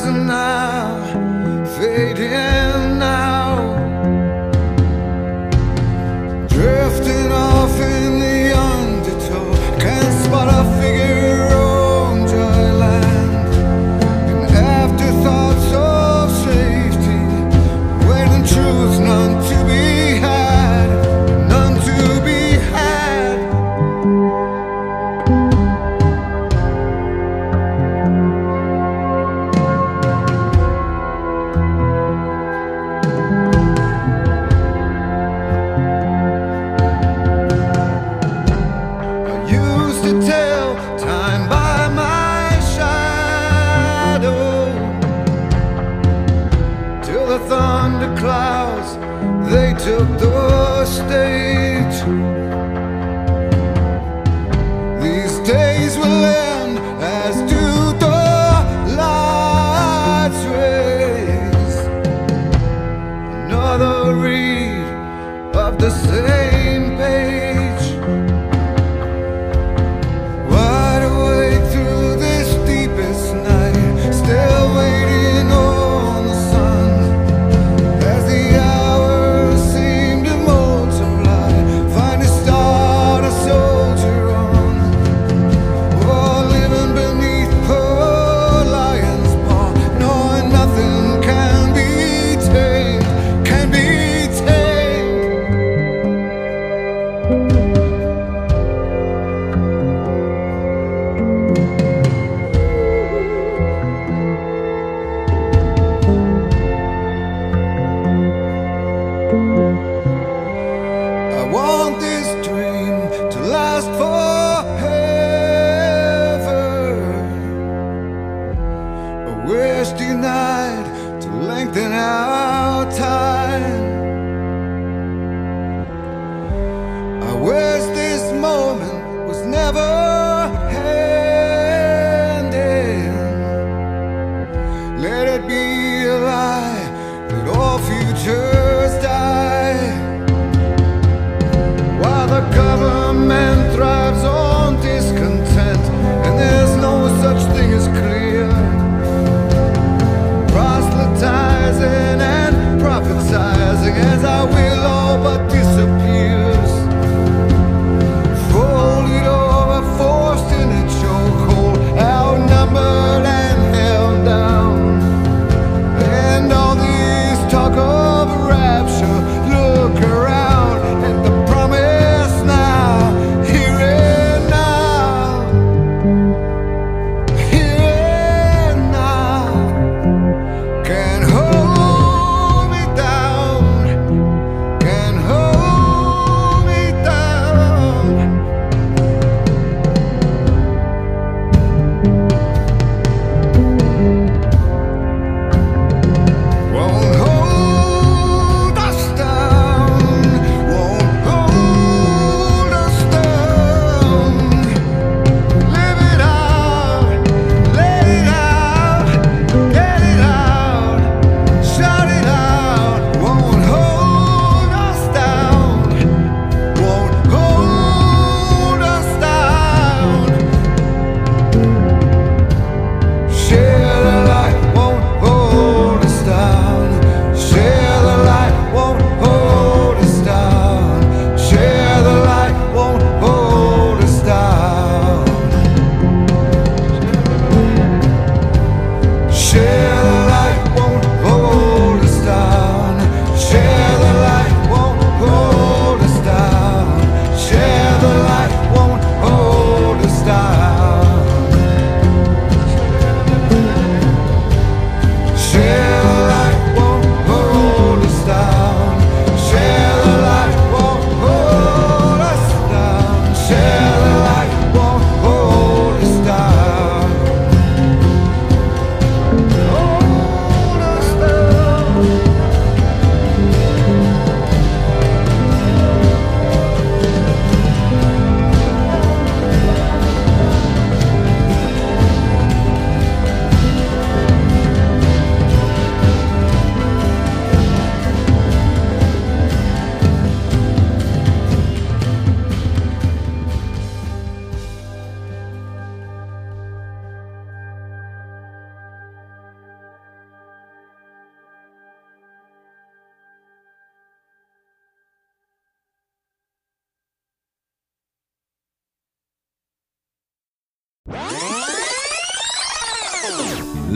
Rising 0.00 0.26
now, 0.26 1.66
fading 1.76 2.69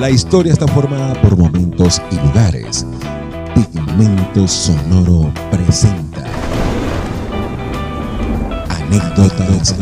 La 0.04 0.10
historia 0.10 0.52
está 0.52 0.68
formada 0.68 1.18
por 1.22 1.34
momentos 1.34 2.02
y 2.10 2.16
lugares. 2.16 2.84
Pigmento 3.54 4.46
Sonoro 4.46 5.32
presenta 5.50 6.22
anécdotas, 8.68 9.74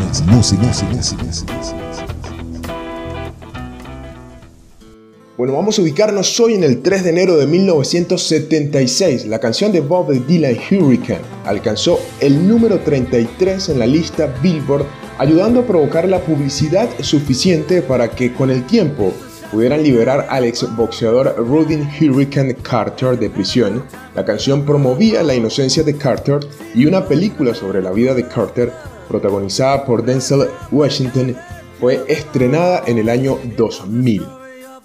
Bueno, 5.37 5.55
vamos 5.55 5.77
a 5.77 5.81
ubicarnos 5.81 6.39
hoy 6.39 6.53
en 6.53 6.63
el 6.63 6.81
3 6.81 7.03
de 7.03 7.09
enero 7.09 7.35
de 7.35 7.45
1976. 7.45 9.25
La 9.25 9.39
canción 9.39 9.73
de 9.73 9.81
Bob 9.81 10.09
Dylan 10.25 10.55
Hurricane 10.71 11.19
alcanzó 11.43 11.99
el 12.21 12.47
número 12.47 12.79
33 12.79 13.67
en 13.67 13.79
la 13.79 13.87
lista 13.87 14.33
Billboard, 14.41 14.85
ayudando 15.17 15.59
a 15.59 15.67
provocar 15.67 16.07
la 16.07 16.21
publicidad 16.21 16.87
suficiente 17.01 17.81
para 17.81 18.09
que 18.09 18.33
con 18.33 18.49
el 18.49 18.65
tiempo 18.65 19.11
pudieran 19.53 19.83
liberar 19.83 20.25
al 20.31 20.45
exboxeador 20.45 21.35
Rudy 21.37 21.87
Hurricane 22.01 22.55
Carter 22.55 23.19
de 23.19 23.29
prisión. 23.29 23.83
La 24.15 24.25
canción 24.25 24.65
promovía 24.65 25.21
la 25.21 25.35
inocencia 25.35 25.83
de 25.83 25.95
Carter 25.95 26.39
y 26.73 26.87
una 26.87 27.07
película 27.07 27.53
sobre 27.53 27.79
la 27.79 27.91
vida 27.91 28.15
de 28.15 28.27
Carter, 28.27 28.73
protagonizada 29.07 29.85
por 29.85 30.03
Denzel 30.03 30.47
Washington, 30.71 31.37
fue 31.79 32.03
estrenada 32.07 32.81
en 32.87 32.97
el 32.97 33.09
año 33.09 33.37
2000. 33.55 34.25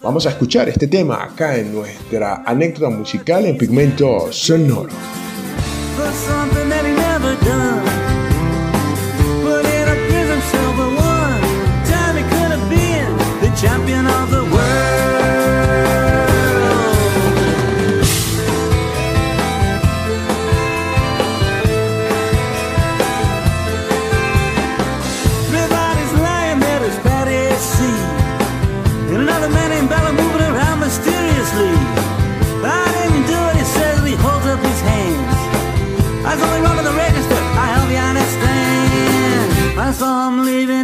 Vamos 0.03 0.27
a 0.27 0.31
escuchar 0.31 0.69
este 0.69 0.87
tema 0.87 1.25
acá 1.25 1.57
en 1.57 1.73
nuestra 1.73 2.43
anécdota 2.45 2.91
musical 2.91 3.47
en 3.47 3.57
pigmento 3.57 4.31
sonoro. 4.31 4.91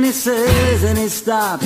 Leaving, 0.05 0.13
he 0.13 0.13
says, 0.13 0.85
and 0.85 0.99
he 0.99 1.09
stops. 1.09 1.65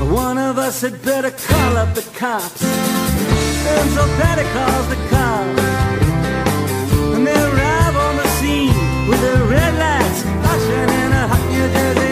One 0.00 0.38
of 0.38 0.58
us 0.58 0.80
had 0.80 1.02
better 1.02 1.30
call 1.30 1.76
up 1.76 1.94
the 1.94 2.02
cops. 2.18 2.62
And 2.62 3.90
so 3.90 4.06
Patty 4.18 4.44
calls 4.52 4.88
the 4.88 4.96
cops. 5.10 5.62
And 7.14 7.26
they 7.26 7.32
arrive 7.32 7.96
on 7.96 8.16
the 8.16 8.28
scene 8.38 9.08
with 9.08 9.20
their 9.20 9.44
red 9.44 9.74
lights 9.74 10.22
flashing 10.22 10.90
in 11.02 11.12
a 11.12 11.28
hot 11.28 11.50
New 11.50 11.68
Jersey 11.72 12.03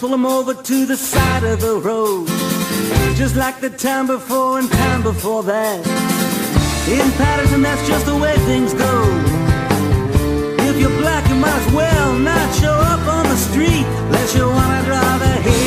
pulled 0.00 0.12
him 0.12 0.26
over 0.26 0.54
to 0.54 0.86
the 0.86 0.96
side 0.96 1.44
of 1.44 1.60
the 1.60 1.76
road. 1.76 2.28
Just 3.16 3.36
like 3.36 3.60
the 3.60 3.70
time 3.70 4.06
before 4.06 4.58
and 4.58 4.70
time 4.70 5.02
before 5.02 5.42
that. 5.44 5.86
In 6.88 7.10
Patterson, 7.12 7.62
that's 7.62 7.86
just 7.86 8.06
the 8.06 8.16
way 8.16 8.36
things 8.46 8.74
go. 8.74 9.02
If 10.68 10.80
you're 10.80 10.98
black, 11.00 11.28
you 11.28 11.36
might 11.36 11.66
as 11.66 11.72
well 11.72 12.18
not 12.18 12.54
show 12.54 12.72
up 12.72 13.06
on 13.06 13.24
the 13.28 13.36
street 13.36 13.86
unless 14.06 14.34
you 14.34 14.46
wanna 14.46 14.82
draw 14.84 15.18
the 15.18 15.61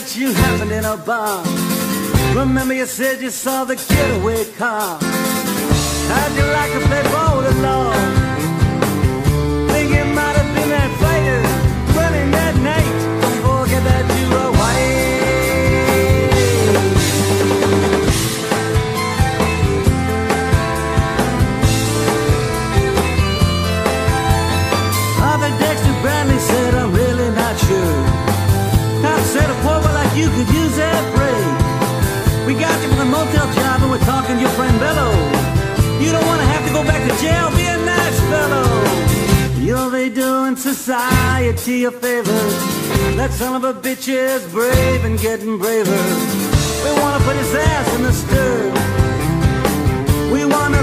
that 0.00 0.14
you 0.14 0.30
happened 0.30 0.72
in 0.72 0.84
a 0.84 0.94
bar. 0.94 1.42
Remember 2.34 2.74
you 2.74 2.84
said 2.84 3.22
you 3.22 3.30
saw 3.30 3.64
the 3.64 3.76
getaway 3.76 4.44
car. 4.52 4.98
How'd 6.10 6.32
you 6.36 6.46
like 6.58 6.72
to 6.72 6.80
play 6.88 7.02
ball 7.14 7.38
with 7.38 7.46
the 7.48 7.56
law? 7.62 7.92
Think 9.72 9.90
it 9.92 10.08
might 10.18 10.36
have 10.36 10.54
been 10.54 10.68
that 10.68 10.90
fighter 11.00 11.55
you 30.16 30.30
could 30.30 30.48
use 30.48 30.74
that 30.76 31.02
break. 31.12 31.44
We 32.46 32.54
got 32.58 32.72
you 32.82 32.88
for 32.88 32.96
the 32.96 33.04
motel 33.04 33.52
job 33.52 33.82
and 33.82 33.90
we're 33.90 34.06
talking 34.08 34.36
to 34.36 34.40
your 34.40 34.54
friend 34.56 34.78
Bello. 34.80 35.12
You 36.00 36.10
don't 36.10 36.24
want 36.24 36.40
to 36.40 36.48
have 36.56 36.64
to 36.66 36.72
go 36.72 36.82
back 36.82 37.02
to 37.04 37.12
jail, 37.20 37.50
be 37.52 37.66
a 37.68 37.76
nice 37.84 38.18
fellow. 38.32 38.64
You'll 39.60 39.90
be 39.90 40.08
doing 40.08 40.56
society 40.56 41.84
a 41.84 41.90
favor. 41.90 42.40
That 43.20 43.30
son 43.32 43.56
of 43.56 43.64
a 43.64 43.74
bitch 43.74 44.08
is 44.08 44.46
brave 44.52 45.04
and 45.04 45.18
getting 45.20 45.58
braver. 45.58 46.02
We 46.84 46.90
want 47.00 47.20
to 47.20 47.22
put 47.28 47.36
his 47.36 47.54
ass 47.54 47.88
in 47.96 48.02
the 48.02 48.12
stir. 48.12 48.72
We 50.32 50.46
want 50.46 50.74
to 50.76 50.82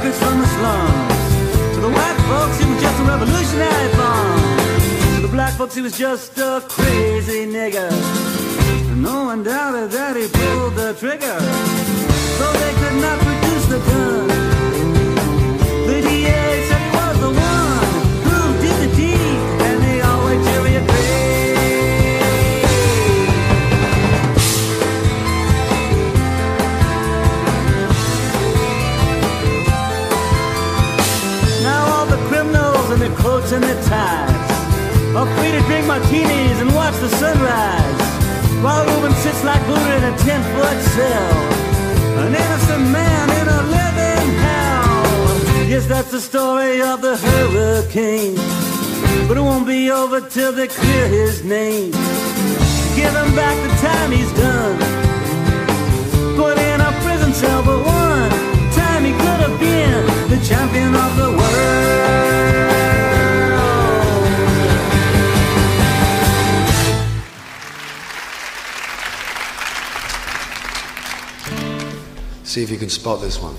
witnesses 0.00 0.22
from 0.22 0.38
the 0.40 0.46
slums. 0.46 1.74
To 1.74 1.80
the 1.80 1.88
white 1.88 2.20
folks, 2.28 2.58
he 2.60 2.70
was 2.70 2.80
just 2.82 3.00
a 3.00 3.04
revolutionary 3.04 3.92
bomb. 3.94 5.16
To 5.16 5.22
the 5.22 5.28
black 5.28 5.54
folks, 5.54 5.74
he 5.74 5.82
was 5.82 5.96
just 5.96 6.38
a 6.38 6.62
crazy 6.68 7.46
nigger. 7.46 7.90
And 8.90 9.02
no 9.02 9.24
one 9.24 9.42
doubted 9.42 9.90
that 9.90 10.16
he 10.16 10.26
pulled 10.28 10.74
the 10.74 10.94
trigger. 10.94 11.38
So 12.38 12.52
they 12.62 12.72
could 12.80 12.98
not 13.00 13.18
produce 13.20 13.66
the 13.66 13.78
gun. 13.78 14.28
The 15.86 16.00
DA 16.02 16.69
coats 33.60 33.76
and 33.76 35.14
their 35.14 35.26
free 35.36 35.52
to 35.52 35.60
drink 35.66 35.86
martinis 35.86 36.60
and 36.60 36.74
watch 36.74 36.94
the 37.00 37.08
sunrise. 37.08 38.00
While 38.62 38.84
Reuben 38.86 39.14
sits 39.16 39.44
like 39.44 39.64
Buddha 39.66 39.96
in 39.96 40.04
a 40.04 40.18
ten-foot 40.18 40.80
cell, 40.96 41.32
an 42.24 42.34
innocent 42.34 42.90
man 42.90 43.30
in 43.40 43.48
a 43.48 43.62
living 43.62 44.28
hell. 44.38 45.68
Yes, 45.68 45.86
that's 45.86 46.10
the 46.10 46.20
story 46.20 46.82
of 46.82 47.00
the 47.00 47.16
hurricane. 47.16 48.36
But 49.28 49.36
it 49.36 49.40
won't 49.42 49.66
be 49.66 49.90
over 49.90 50.20
till 50.20 50.52
they 50.52 50.68
clear 50.68 51.08
his 51.08 51.44
name. 51.44 51.92
Give 52.96 53.14
him 53.14 53.34
back 53.34 53.56
the 53.66 53.86
time 53.86 54.10
he's 54.10 54.32
done. 54.32 54.99
See 72.50 72.64
if 72.64 72.70
you 72.70 72.78
can 72.78 72.90
spot 72.90 73.20
this 73.20 73.40
one. 73.40 73.54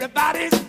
Everybody's 0.00 0.59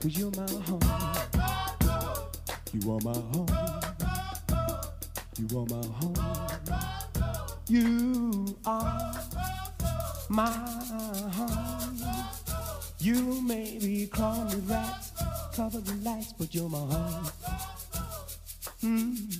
Cause 0.00 0.16
you're 0.16 0.30
my 0.30 0.50
home. 0.62 0.80
You 2.72 2.90
are 2.90 3.00
my 3.04 3.12
home. 3.12 3.48
You 5.36 5.58
are 5.58 5.66
my 5.66 5.86
home. 5.98 6.16
You 7.68 8.56
are 8.64 9.12
my 10.30 10.48
home. 10.48 11.98
You 12.98 13.42
may 13.42 13.78
be 13.78 14.06
crawling 14.06 14.66
rats, 14.66 15.12
cover 15.54 15.80
the 15.80 15.94
lights, 15.96 16.32
but 16.32 16.54
you're 16.54 16.70
my 16.70 16.78
home. 16.78 17.30
Mm. 18.82 19.39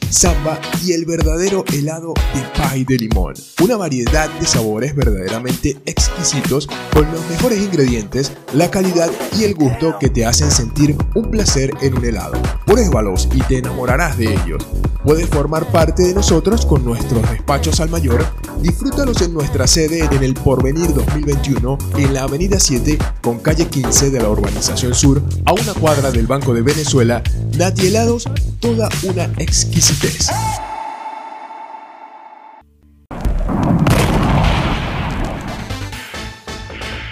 samba 0.11 0.59
y 0.83 0.93
el 0.93 1.05
verdadero 1.05 1.63
helado 1.73 2.13
de 2.33 2.41
pie 2.53 2.85
de 2.87 2.97
limón. 2.97 3.33
Una 3.61 3.77
variedad 3.77 4.29
de 4.39 4.45
sabores 4.45 4.95
verdaderamente 4.95 5.77
exquisitos 5.85 6.67
con 6.93 7.11
los 7.11 7.27
mejores 7.29 7.59
ingredientes, 7.59 8.33
la 8.53 8.69
calidad 8.69 9.09
y 9.37 9.43
el 9.43 9.55
gusto 9.55 9.97
que 9.99 10.09
te 10.09 10.25
hacen 10.25 10.51
sentir 10.51 10.95
un 11.15 11.31
placer 11.31 11.71
en 11.81 11.97
un 11.97 12.05
helado. 12.05 12.33
Pruébalos 12.65 13.27
y 13.33 13.41
te 13.41 13.57
enamorarás 13.59 14.17
de 14.17 14.33
ellos. 14.33 14.65
Puedes 15.03 15.27
formar 15.29 15.65
parte 15.71 16.03
de 16.03 16.13
nosotros 16.13 16.65
con 16.65 16.85
nuestros 16.85 17.27
despachos 17.29 17.79
al 17.79 17.89
mayor. 17.89 18.23
Disfrútalos 18.61 19.21
en 19.21 19.33
nuestra 19.33 19.65
sede 19.65 20.07
en 20.11 20.23
el 20.23 20.35
Porvenir 20.35 20.93
2021 20.93 21.77
en 21.97 22.13
la 22.13 22.23
Avenida 22.23 22.59
7 22.59 22.99
con 23.21 23.39
calle 23.39 23.65
15 23.67 24.11
de 24.11 24.21
la 24.21 24.29
Urbanización 24.29 24.93
Sur 24.93 25.23
a 25.45 25.53
una 25.53 25.73
cuadra 25.73 26.11
del 26.11 26.27
Banco 26.27 26.53
de 26.53 26.61
Venezuela. 26.61 27.23
Nati 27.57 27.87
Helados, 27.87 28.29
toda 28.59 28.89
una 29.03 29.23
exquisitez. 29.37 30.29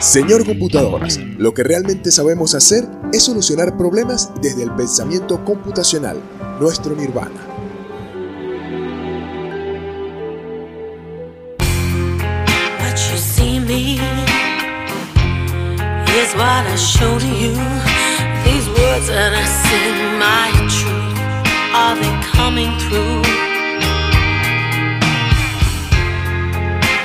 Señor 0.00 0.44
Computadoras, 0.44 1.18
lo 1.38 1.54
que 1.54 1.62
realmente 1.62 2.10
sabemos 2.10 2.54
hacer 2.54 2.84
es 3.12 3.22
solucionar 3.24 3.76
problemas 3.76 4.30
desde 4.42 4.62
el 4.62 4.70
pensamiento 4.72 5.44
computacional, 5.44 6.20
nuestro 6.60 6.94
nirvana. 6.94 7.40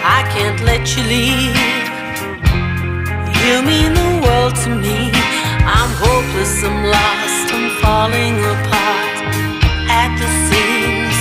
I 0.04 0.24
can't 0.34 0.62
let 0.62 0.96
you 0.96 1.04
leave. 1.04 1.81
You 3.52 3.62
mean 3.64 3.94
the 3.94 4.22
world 4.24 4.56
to 4.64 4.70
me. 4.70 5.12
I'm 5.78 5.92
hopeless, 6.00 6.64
I'm 6.64 6.86
lost, 6.86 7.54
I'm 7.54 7.70
falling 7.82 8.40
apart 8.54 9.18
at 9.92 10.12
the 10.20 10.30
seams. 10.48 11.20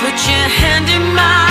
Put 0.00 0.16
your 0.30 0.48
hand 0.60 0.88
in 0.88 1.14
mine. 1.16 1.49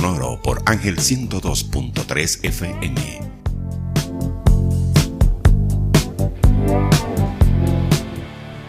Sonoro 0.00 0.40
por 0.42 0.62
Ángel 0.64 0.96
102.3 0.96 2.44
FM. 2.44 3.20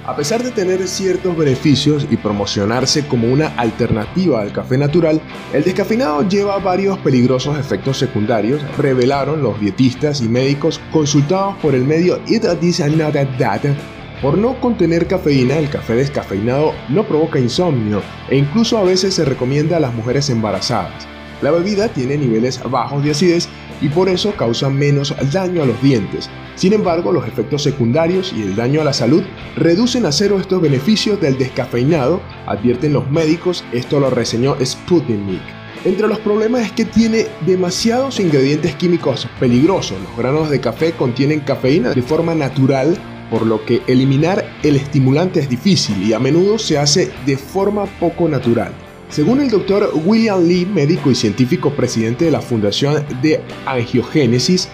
A 0.05 0.15
pesar 0.17 0.43
de 0.43 0.51
tener 0.51 0.85
ciertos 0.89 1.37
beneficios 1.37 2.05
y 2.11 2.17
promocionarse 2.17 3.07
como 3.07 3.31
una 3.31 3.47
alternativa 3.55 4.41
al 4.41 4.51
café 4.51 4.77
natural, 4.77 5.21
el 5.53 5.63
descafeinado 5.63 6.27
lleva 6.27 6.59
varios 6.59 6.97
peligrosos 6.99 7.57
efectos 7.57 7.97
secundarios, 7.97 8.61
revelaron 8.77 9.41
los 9.41 9.57
dietistas 9.57 10.19
y 10.19 10.27
médicos 10.27 10.81
consultados 10.91 11.55
por 11.61 11.75
el 11.75 11.85
medio 11.85 12.19
It 12.27 12.43
This 12.59 12.81
Another 12.81 13.25
Data. 13.37 13.73
Por 14.21 14.37
no 14.37 14.59
contener 14.59 15.07
cafeína, 15.07 15.57
el 15.57 15.69
café 15.69 15.95
descafeinado 15.95 16.73
no 16.89 17.07
provoca 17.07 17.39
insomnio 17.39 18.01
e 18.29 18.35
incluso 18.35 18.77
a 18.77 18.83
veces 18.83 19.13
se 19.13 19.23
recomienda 19.23 19.77
a 19.77 19.79
las 19.79 19.93
mujeres 19.93 20.29
embarazadas. 20.29 21.07
La 21.41 21.51
bebida 21.51 21.87
tiene 21.87 22.17
niveles 22.17 22.61
bajos 22.69 23.03
de 23.03 23.11
acidez 23.11 23.49
y 23.81 23.89
por 23.89 24.09
eso 24.09 24.33
causa 24.35 24.69
menos 24.69 25.15
daño 25.31 25.63
a 25.63 25.65
los 25.65 25.81
dientes. 25.81 26.29
Sin 26.55 26.73
embargo, 26.73 27.11
los 27.11 27.27
efectos 27.27 27.63
secundarios 27.63 28.31
y 28.35 28.43
el 28.43 28.55
daño 28.55 28.81
a 28.81 28.83
la 28.83 28.93
salud 28.93 29.23
reducen 29.55 30.05
a 30.05 30.11
cero 30.11 30.39
estos 30.39 30.61
beneficios 30.61 31.19
del 31.19 31.37
descafeinado, 31.37 32.21
advierten 32.45 32.93
los 32.93 33.09
médicos, 33.09 33.63
esto 33.71 33.99
lo 33.99 34.09
reseñó 34.09 34.55
Sputnik. 34.63 35.41
Entre 35.83 36.07
los 36.07 36.19
problemas 36.19 36.61
es 36.61 36.71
que 36.73 36.85
tiene 36.85 37.25
demasiados 37.47 38.19
ingredientes 38.19 38.75
químicos 38.75 39.27
peligrosos. 39.39 39.97
Los 39.99 40.15
granos 40.15 40.51
de 40.51 40.61
café 40.61 40.91
contienen 40.91 41.39
cafeína 41.39 41.93
de 41.93 42.03
forma 42.03 42.35
natural, 42.35 42.95
por 43.31 43.47
lo 43.47 43.65
que 43.65 43.81
eliminar 43.87 44.45
el 44.61 44.75
estimulante 44.75 45.39
es 45.39 45.49
difícil 45.49 46.03
y 46.03 46.13
a 46.13 46.19
menudo 46.19 46.59
se 46.59 46.77
hace 46.77 47.11
de 47.25 47.35
forma 47.35 47.85
poco 47.99 48.29
natural. 48.29 48.73
Según 49.11 49.41
el 49.41 49.49
doctor 49.49 49.91
William 50.05 50.41
Lee, 50.41 50.65
médico 50.65 51.11
y 51.11 51.15
científico 51.15 51.71
presidente 51.71 52.23
de 52.23 52.31
la 52.31 52.39
Fundación 52.39 53.05
de 53.21 53.41
Angiogénesis, 53.65 54.69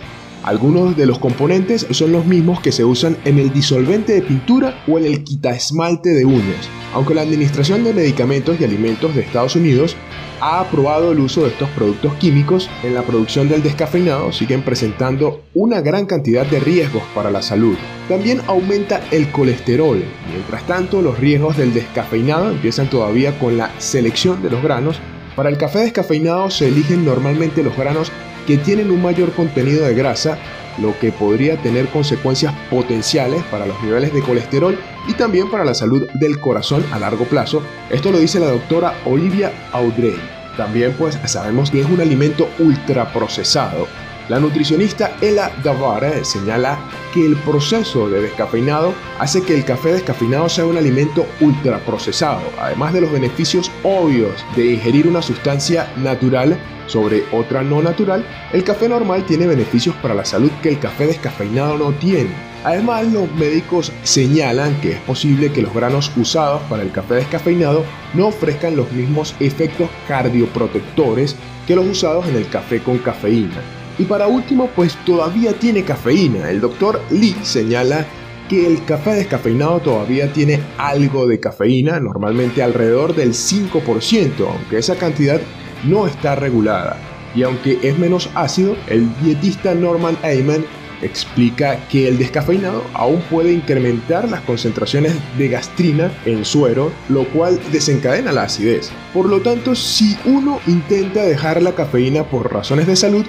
algunos 0.48 0.96
de 0.96 1.06
los 1.06 1.20
componentes 1.20 1.86
son 1.92 2.14
los 2.14 2.26
mismos 2.26 2.62
que 2.62 2.72
se 2.72 2.86
usan 2.86 3.18
en 3.26 3.38
el 3.38 3.52
disolvente 3.52 4.14
de 4.14 4.22
pintura 4.22 4.82
o 4.88 4.98
en 4.98 5.06
el 5.06 5.26
quitaesmalte 5.26 6.12
de 6.14 6.24
uñas, 6.24 6.70
aunque 6.94 7.14
la 7.14 7.24
Administración 7.24 7.84
de 7.84 7.94
Medicamentos 7.94 8.56
y 8.58 8.64
Alimentos 8.64 9.14
de 9.14 9.24
Estados 9.24 9.58
Unidos 9.58 9.98
ha 10.40 10.62
aprobado 10.62 11.12
el 11.12 11.20
uso 11.20 11.42
de 11.42 11.50
estos 11.50 11.68
productos 11.72 12.14
químicos 12.14 12.70
en 12.84 12.94
la 12.94 13.02
producción 13.02 13.50
del 13.50 13.62
descafeinado, 13.62 14.32
siguen 14.32 14.62
presentando 14.62 15.44
una 15.54 15.82
gran 15.82 16.06
cantidad 16.06 16.46
de 16.46 16.62
riesgos 16.62 17.04
para 17.14 17.30
la 17.30 17.42
salud. 17.42 17.76
También 18.08 18.40
aumenta 18.48 19.02
el 19.12 19.30
colesterol. 19.32 20.02
Mientras 20.32 20.66
tanto, 20.66 21.02
los 21.02 21.20
riesgos 21.20 21.58
del 21.58 21.74
descafeinado 21.74 22.52
empiezan 22.52 22.90
todavía 22.90 23.38
con 23.38 23.58
la 23.58 23.70
selección 23.80 24.42
de 24.42 24.52
los 24.52 24.64
granos. 24.64 24.98
Para 25.36 25.50
el 25.50 25.58
café 25.58 25.80
descafeinado 25.80 26.50
se 26.50 26.70
eligen 26.70 27.04
normalmente 27.04 27.64
los 27.64 27.76
granos 27.76 28.14
que 28.48 28.58
tienen 28.58 28.90
un 28.90 29.02
mayor 29.02 29.34
contenido 29.34 29.86
de 29.86 29.94
grasa, 29.94 30.38
lo 30.80 30.98
que 31.00 31.12
podría 31.12 31.62
tener 31.62 31.88
consecuencias 31.90 32.54
potenciales 32.70 33.44
para 33.52 33.66
los 33.66 33.82
niveles 33.84 34.14
de 34.14 34.22
colesterol 34.22 34.80
y 35.08 35.14
también 35.14 35.52
para 35.52 35.66
la 35.66 35.74
salud 35.74 36.08
del 36.14 36.40
corazón 36.40 36.84
a 36.92 37.00
largo 37.00 37.26
plazo. 37.26 37.62
Esto 37.90 38.12
lo 38.12 38.20
dice 38.20 38.40
la 38.40 38.48
doctora 38.48 38.96
Olivia 39.06 39.52
Audrey. 39.74 40.16
También 40.56 40.94
pues 40.98 41.20
sabemos 41.26 41.70
que 41.70 41.82
es 41.82 41.86
un 41.88 42.00
alimento 42.00 42.50
ultraprocesado. 42.60 43.88
La 44.30 44.42
nutricionista 44.42 45.16
Ella 45.22 45.52
Davara 45.64 46.26
señala 46.26 46.78
que 47.14 47.26
el 47.26 47.38
proceso 47.38 48.10
de 48.10 48.22
descafeinado 48.22 48.94
hace 49.20 49.42
que 49.42 49.56
el 49.56 49.64
café 49.64 49.94
descafeinado 49.94 50.50
sea 50.50 50.66
un 50.66 50.76
alimento 50.76 51.26
ultraprocesado, 51.40 52.42
además 52.60 52.92
de 52.92 53.02
los 53.02 53.12
beneficios 53.12 53.72
obvios 53.84 54.34
de 54.58 54.74
ingerir 54.74 55.08
una 55.08 55.22
sustancia 55.22 55.94
natural 55.96 56.60
sobre 56.88 57.24
otra 57.32 57.64
no 57.64 57.82
natural, 57.82 58.26
el 58.52 58.66
café 58.66 58.90
normal 58.90 59.26
tiene 59.26 59.48
beneficios 59.48 59.96
para 60.02 60.14
la 60.14 60.26
salud 60.26 60.52
que 60.62 60.70
el 60.70 60.80
café 60.80 61.08
descafeinado 61.08 61.78
no 61.78 61.94
tiene. 61.94 62.30
Además, 62.66 63.08
los 63.08 63.32
médicos 63.34 63.94
señalan 64.04 64.76
que 64.82 64.94
es 64.94 65.00
posible 65.02 65.54
que 65.54 65.62
los 65.62 65.74
granos 65.74 66.12
usados 66.18 66.62
para 66.64 66.84
el 66.84 66.92
café 66.92 67.16
descafeinado 67.16 67.86
no 68.14 68.28
ofrezcan 68.28 68.76
los 68.76 68.92
mismos 68.92 69.36
efectos 69.40 69.90
cardioprotectores 70.08 71.38
que 71.66 71.76
los 71.76 71.86
usados 71.86 72.28
en 72.28 72.36
el 72.36 72.50
café 72.50 72.82
con 72.82 72.98
cafeína. 72.98 73.77
Y 74.00 74.04
para 74.06 74.28
último, 74.28 74.70
pues 74.76 74.96
todavía 75.06 75.54
tiene 75.54 75.84
cafeína. 75.84 76.50
El 76.50 76.62
doctor 76.62 77.02
Lee 77.10 77.36
señala 77.44 78.06
que 78.48 78.66
el 78.66 78.84
café 78.86 79.16
descafeinado 79.16 79.80
todavía 79.80 80.32
tiene 80.32 80.62
algo 80.78 81.28
de 81.28 81.40
cafeína, 81.40 82.00
normalmente 82.00 82.64
alrededor 82.64 83.16
del 83.16 83.34
5%, 83.34 84.32
aunque 84.48 84.78
esa 84.78 84.96
cantidad 84.96 85.42
no 85.84 86.08
está 86.08 86.36
regulada. 86.36 86.98
Y 87.36 87.44
aunque 87.44 87.80
es 87.84 87.98
menos 87.98 88.30
ácido, 88.36 88.76
el 88.88 89.10
dietista 89.22 89.76
Norman 89.76 90.18
Ayman 90.24 90.66
explica 91.02 91.78
que 91.90 92.08
el 92.08 92.18
descafeinado 92.18 92.84
aún 92.94 93.22
puede 93.30 93.52
incrementar 93.52 94.30
las 94.30 94.42
concentraciones 94.42 95.14
de 95.38 95.50
gastrina 95.50 96.12
en 96.26 96.46
suero, 96.46 96.92
lo 97.10 97.26
cual 97.26 97.60
desencadena 97.72 98.32
la 98.32 98.44
acidez. 98.44 98.90
Por 99.14 99.28
lo 99.28 99.42
tanto, 99.42 99.76
si 99.76 100.18
uno 100.26 100.60
intenta 100.66 101.24
dejar 101.24 101.62
la 101.62 101.74
cafeína 101.74 102.24
por 102.24 102.52
razones 102.52 102.88
de 102.88 102.96
salud, 102.96 103.26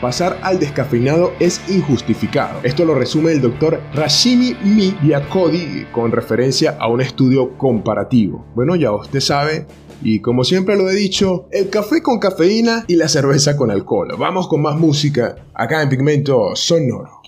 pasar 0.00 0.38
al 0.42 0.58
descafeinado 0.58 1.32
es 1.40 1.60
injustificado. 1.68 2.60
Esto 2.62 2.84
lo 2.84 2.94
resume 2.94 3.32
el 3.32 3.40
doctor 3.40 3.80
Rashimi 3.94 4.56
Mi 4.64 4.94
Diakodi 5.02 5.86
con 5.92 6.12
referencia 6.12 6.76
a 6.78 6.88
un 6.88 7.00
estudio 7.00 7.56
comparativo. 7.56 8.44
Bueno, 8.54 8.76
ya 8.76 8.92
usted 8.92 9.20
sabe 9.20 9.66
y 10.02 10.20
como 10.20 10.44
siempre 10.44 10.76
lo 10.76 10.88
he 10.90 10.94
dicho, 10.94 11.48
el 11.50 11.70
café 11.70 12.02
con 12.02 12.18
cafeína 12.18 12.84
y 12.86 12.96
la 12.96 13.08
cerveza 13.08 13.56
con 13.56 13.70
alcohol. 13.70 14.14
Vamos 14.18 14.48
con 14.48 14.62
más 14.62 14.76
música 14.76 15.36
acá 15.54 15.82
en 15.82 15.88
Pigmento 15.88 16.54
Sonoro. 16.54 17.22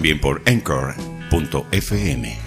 También 0.00 0.18
por 0.18 0.40
Anchor.fm. 0.46 2.38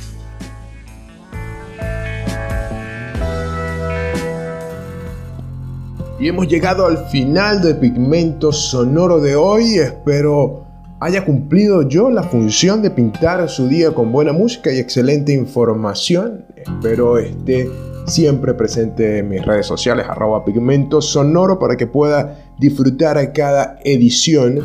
Y 6.20 6.28
hemos 6.28 6.48
llegado 6.48 6.88
al 6.88 6.98
final 7.10 7.62
del 7.62 7.78
pigmento 7.78 8.52
sonoro 8.52 9.20
de 9.20 9.36
hoy. 9.36 9.78
Espero 9.78 10.66
haya 11.00 11.24
cumplido 11.26 11.88
yo 11.88 12.10
la 12.10 12.24
función 12.24 12.82
de 12.82 12.90
pintar 12.90 13.48
su 13.48 13.68
día 13.68 13.94
con 13.94 14.12
buena 14.12 14.34
música 14.34 14.72
y 14.74 14.80
excelente 14.80 15.32
información. 15.32 16.46
Espero 16.56 17.20
esté 17.20 17.70
siempre 18.08 18.56
presente 18.56 19.20
en 19.20 19.30
mis 19.30 19.46
redes 19.46 19.68
sociales, 19.68 20.08
arroba 20.10 20.44
pigmento 20.44 21.02
sonoro, 21.02 21.60
para 21.60 21.78
que 21.78 21.86
pueda 21.86 22.36
disfrutar 22.58 23.32
cada 23.32 23.78
edición. 23.84 24.62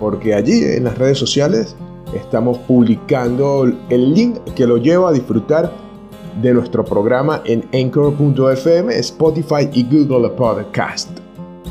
Porque 0.00 0.34
allí 0.34 0.64
en 0.64 0.82
las 0.82 0.98
redes 0.98 1.16
sociales 1.16 1.76
estamos 2.14 2.58
publicando 2.58 3.70
el 3.88 4.14
link 4.14 4.38
que 4.54 4.66
lo 4.66 4.76
lleva 4.76 5.10
a 5.10 5.12
disfrutar 5.12 5.72
de 6.40 6.54
nuestro 6.54 6.84
programa 6.84 7.42
en 7.44 7.68
Anchor.fm, 7.72 8.96
Spotify 8.98 9.68
y 9.72 9.84
Google 9.84 10.30
Podcast. 10.30 11.10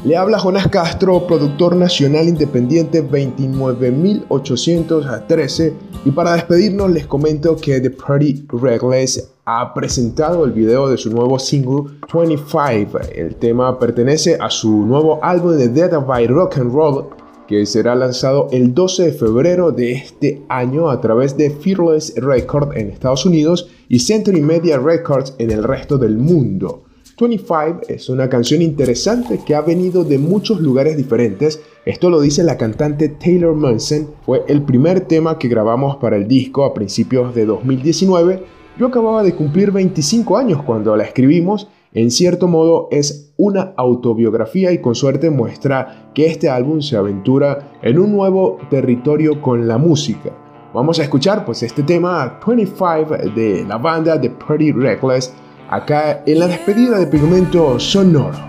Le 0.04 0.16
habla 0.18 0.40
Jonás 0.40 0.68
Castro, 0.68 1.28
productor 1.28 1.76
nacional 1.76 2.28
independiente 2.28 3.04
29813 3.04 5.74
y 6.06 6.12
para 6.12 6.34
despedirnos 6.34 6.90
les 6.90 7.06
comento 7.06 7.56
que 7.56 7.80
The 7.80 7.92
Party 7.92 8.48
Reckless 8.50 9.30
ha 9.46 9.76
presentado 9.76 10.44
el 10.46 10.54
video 10.54 10.90
de 10.90 10.98
su 10.98 11.12
nuevo 11.12 11.38
single 11.38 11.92
25. 12.12 13.00
El 13.14 13.36
tema 13.36 13.78
pertenece 13.78 14.40
a 14.40 14.50
su 14.50 14.88
nuevo 14.88 15.24
álbum 15.24 15.56
de 15.58 15.70
Dead 15.70 15.92
by 16.04 16.26
Rock 16.26 16.58
and 16.58 16.74
Roll 16.74 17.06
que 17.52 17.66
será 17.66 17.96
lanzado 17.96 18.48
el 18.54 18.74
12 18.74 19.08
de 19.08 19.12
febrero 19.12 19.74
de 19.74 19.92
este 19.92 20.42
año 20.48 20.90
a 20.90 21.02
través 21.02 21.36
de 21.36 21.50
Fearless 21.50 22.14
Records 22.16 22.78
en 22.78 22.88
Estados 22.88 23.26
Unidos 23.26 23.68
y 23.90 24.00
Century 24.00 24.40
Media 24.40 24.80
Records 24.80 25.36
en 25.38 25.52
el 25.52 25.62
resto 25.62 25.98
del 25.98 26.18
mundo. 26.18 26.84
25 27.20 27.82
es 27.90 28.08
una 28.08 28.30
canción 28.30 28.62
interesante 28.62 29.42
que 29.46 29.54
ha 29.54 29.60
venido 29.60 30.06
de 30.06 30.18
muchos 30.18 30.62
lugares 30.62 30.96
diferentes. 30.96 31.62
Esto 31.86 32.10
lo 32.10 32.22
dice 32.22 32.42
la 32.46 32.58
cantante 32.58 33.10
Taylor 33.10 33.54
Munson. 33.54 34.12
Fue 34.26 34.46
el 34.48 34.62
primer 34.62 35.02
tema 35.02 35.38
que 35.38 35.50
grabamos 35.50 35.98
para 35.98 36.16
el 36.16 36.30
disco 36.30 36.64
a 36.64 36.74
principios 36.74 37.36
de 37.36 37.46
2019. 37.46 38.46
Yo 38.80 38.88
acababa 38.88 39.24
de 39.24 39.36
cumplir 39.36 39.72
25 39.72 40.38
años 40.38 40.64
cuando 40.64 40.96
la 40.96 41.04
escribimos 41.04 41.68
en 41.94 42.10
cierto 42.10 42.48
modo 42.48 42.88
es 42.90 43.34
una 43.36 43.74
autobiografía 43.76 44.72
y 44.72 44.80
con 44.80 44.96
suerte 44.96 45.30
muestra 45.30 46.10
que 46.14 46.26
este 46.26 46.50
álbum 46.50 46.82
se 46.82 46.96
aventura 46.96 47.74
en 47.82 48.00
un 48.00 48.14
nuevo 48.14 48.60
territorio 48.70 49.42
con 49.42 49.68
la 49.68 49.78
música. 49.78 50.32
Vamos 50.74 51.00
a 51.00 51.04
escuchar 51.04 51.44
pues 51.44 51.64
este 51.64 51.84
tema 51.84 52.40
25 52.46 53.34
de 53.36 53.66
la 53.68 53.78
banda 53.78 54.16
de 54.16 54.30
Pretty 54.30 54.72
Reckless 54.72 55.34
acá 55.70 56.24
en 56.26 56.40
la 56.40 56.48
despedida 56.48 56.98
de 56.98 57.08
Pigmento 57.08 57.78
Sonoro. 57.78 58.40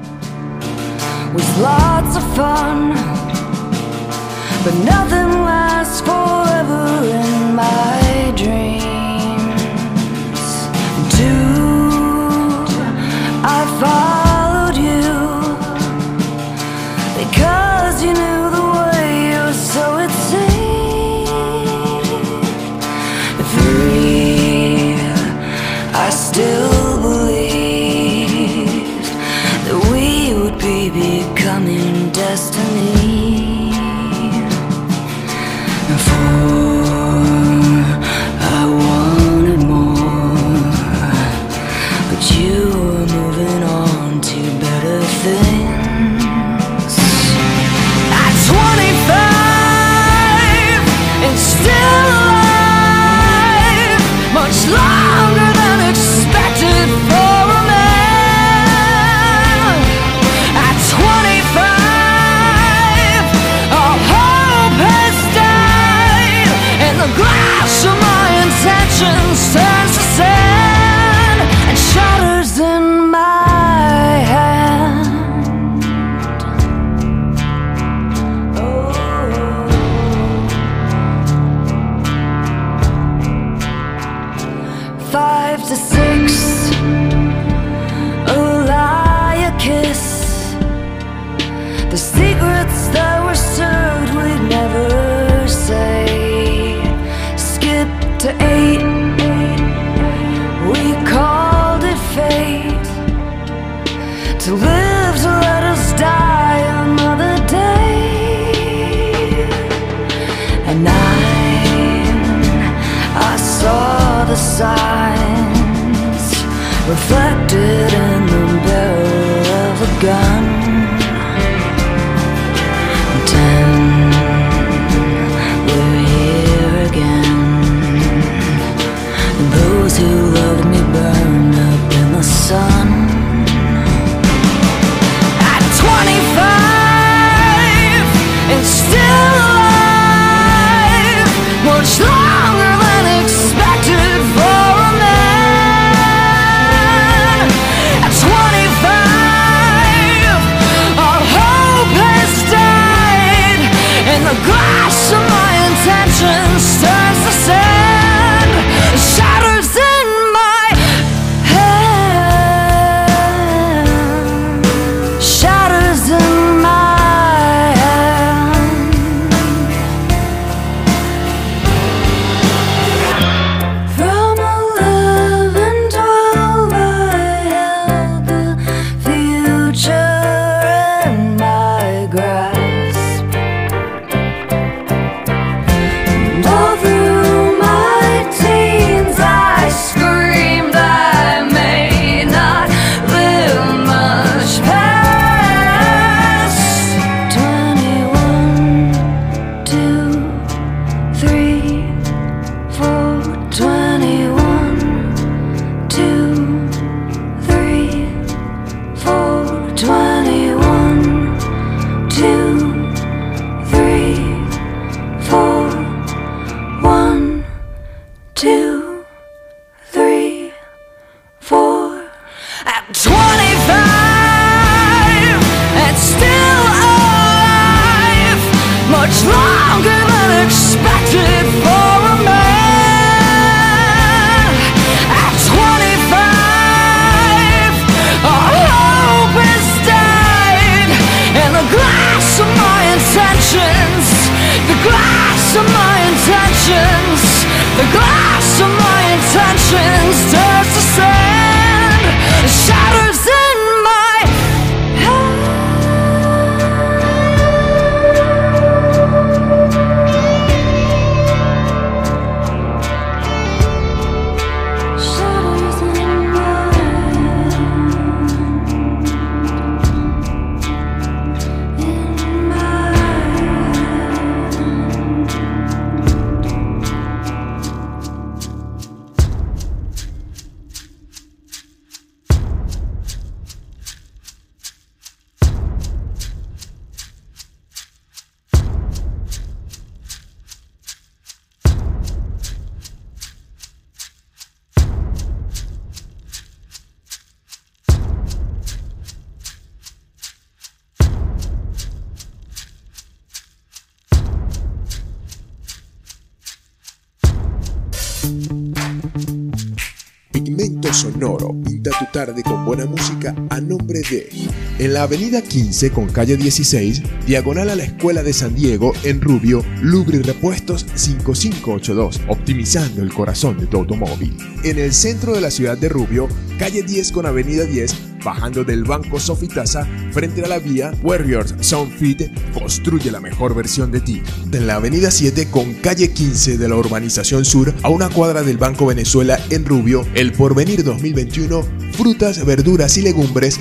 Avenida 315.13 315.43
15 315.43 315.91
con 315.91 316.07
calle 316.09 316.39
16, 316.39 317.03
diagonal 317.27 317.69
a 317.69 317.77
la 317.77 317.85
Escuela 317.85 318.23
de 318.23 318.33
San 318.33 318.55
Diego, 318.55 318.95
en 319.05 319.21
Rubio, 319.21 319.63
Lubri 319.83 320.23
Repuestos 320.23 320.87
5582, 320.95 322.23
optimizando 322.29 323.03
el 323.03 323.13
corazón 323.13 323.59
de 323.59 323.67
tu 323.67 323.77
automóvil. 323.77 324.35
En 324.65 324.79
el 324.79 324.95
centro 324.95 325.35
de 325.35 325.43
la 325.43 325.51
ciudad 325.51 325.77
de 325.77 325.91
Rubio, 325.91 326.29
calle 326.59 326.83
10 326.83 327.13
con 327.13 327.27
avenida 327.27 327.65
10, 327.65 327.95
bajando 328.25 328.65
del 328.65 328.85
Banco 328.85 329.21
Sofitasa, 329.21 329.87
frente 330.13 330.43
a 330.45 330.49
la 330.49 330.59
vía 330.59 330.93
Warriors 331.03 331.57
Soundfit, 331.61 332.31
construye 332.55 333.11
la 333.11 333.21
mejor 333.21 333.55
versión 333.55 333.91
de 333.93 334.01
ti. 334.01 334.23
En 334.51 334.67
la 334.67 334.77
avenida 334.77 335.11
7 335.11 335.49
con 335.51 335.75
calle 335.75 336.11
15 336.11 336.57
de 336.57 336.69
la 336.71 336.77
urbanización 336.77 337.45
sur, 337.45 337.75
a 337.83 337.91
una 337.91 338.09
cuadra 338.09 338.43
del 338.43 338.57
Banco 338.57 338.87
Venezuela 338.87 339.39
en 339.51 339.67
Rubio, 339.67 340.07
el 340.15 340.33
Porvenir 340.33 340.85
2021, 340.85 341.67
frutas, 341.93 342.45
verduras 342.47 342.97
y 342.97 343.03
legumbres 343.03 343.61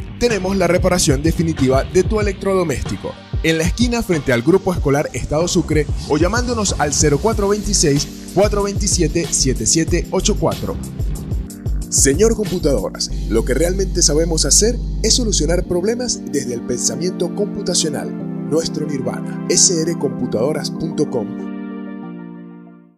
tenemos 0.21 0.55
la 0.55 0.67
reparación 0.67 1.23
definitiva 1.23 1.83
de 1.83 2.03
tu 2.03 2.19
electrodoméstico. 2.19 3.11
En 3.41 3.57
la 3.57 3.63
esquina 3.63 4.03
frente 4.03 4.31
al 4.31 4.43
Grupo 4.43 4.71
Escolar 4.71 5.09
Estado 5.13 5.47
Sucre 5.47 5.87
o 6.09 6.17
llamándonos 6.17 6.75
al 6.77 6.91
0426 6.91 8.31
427 8.35 9.25
7784. 9.25 10.77
Señor 11.89 12.35
Computadoras, 12.35 13.09
lo 13.29 13.43
que 13.43 13.55
realmente 13.55 14.03
sabemos 14.03 14.45
hacer 14.45 14.77
es 15.01 15.15
solucionar 15.15 15.65
problemas 15.65 16.21
desde 16.31 16.53
el 16.53 16.61
pensamiento 16.61 17.33
computacional. 17.33 18.47
Nuestro 18.47 18.85
Nirvana, 18.85 19.47
srcomputadoras.com 19.49 21.50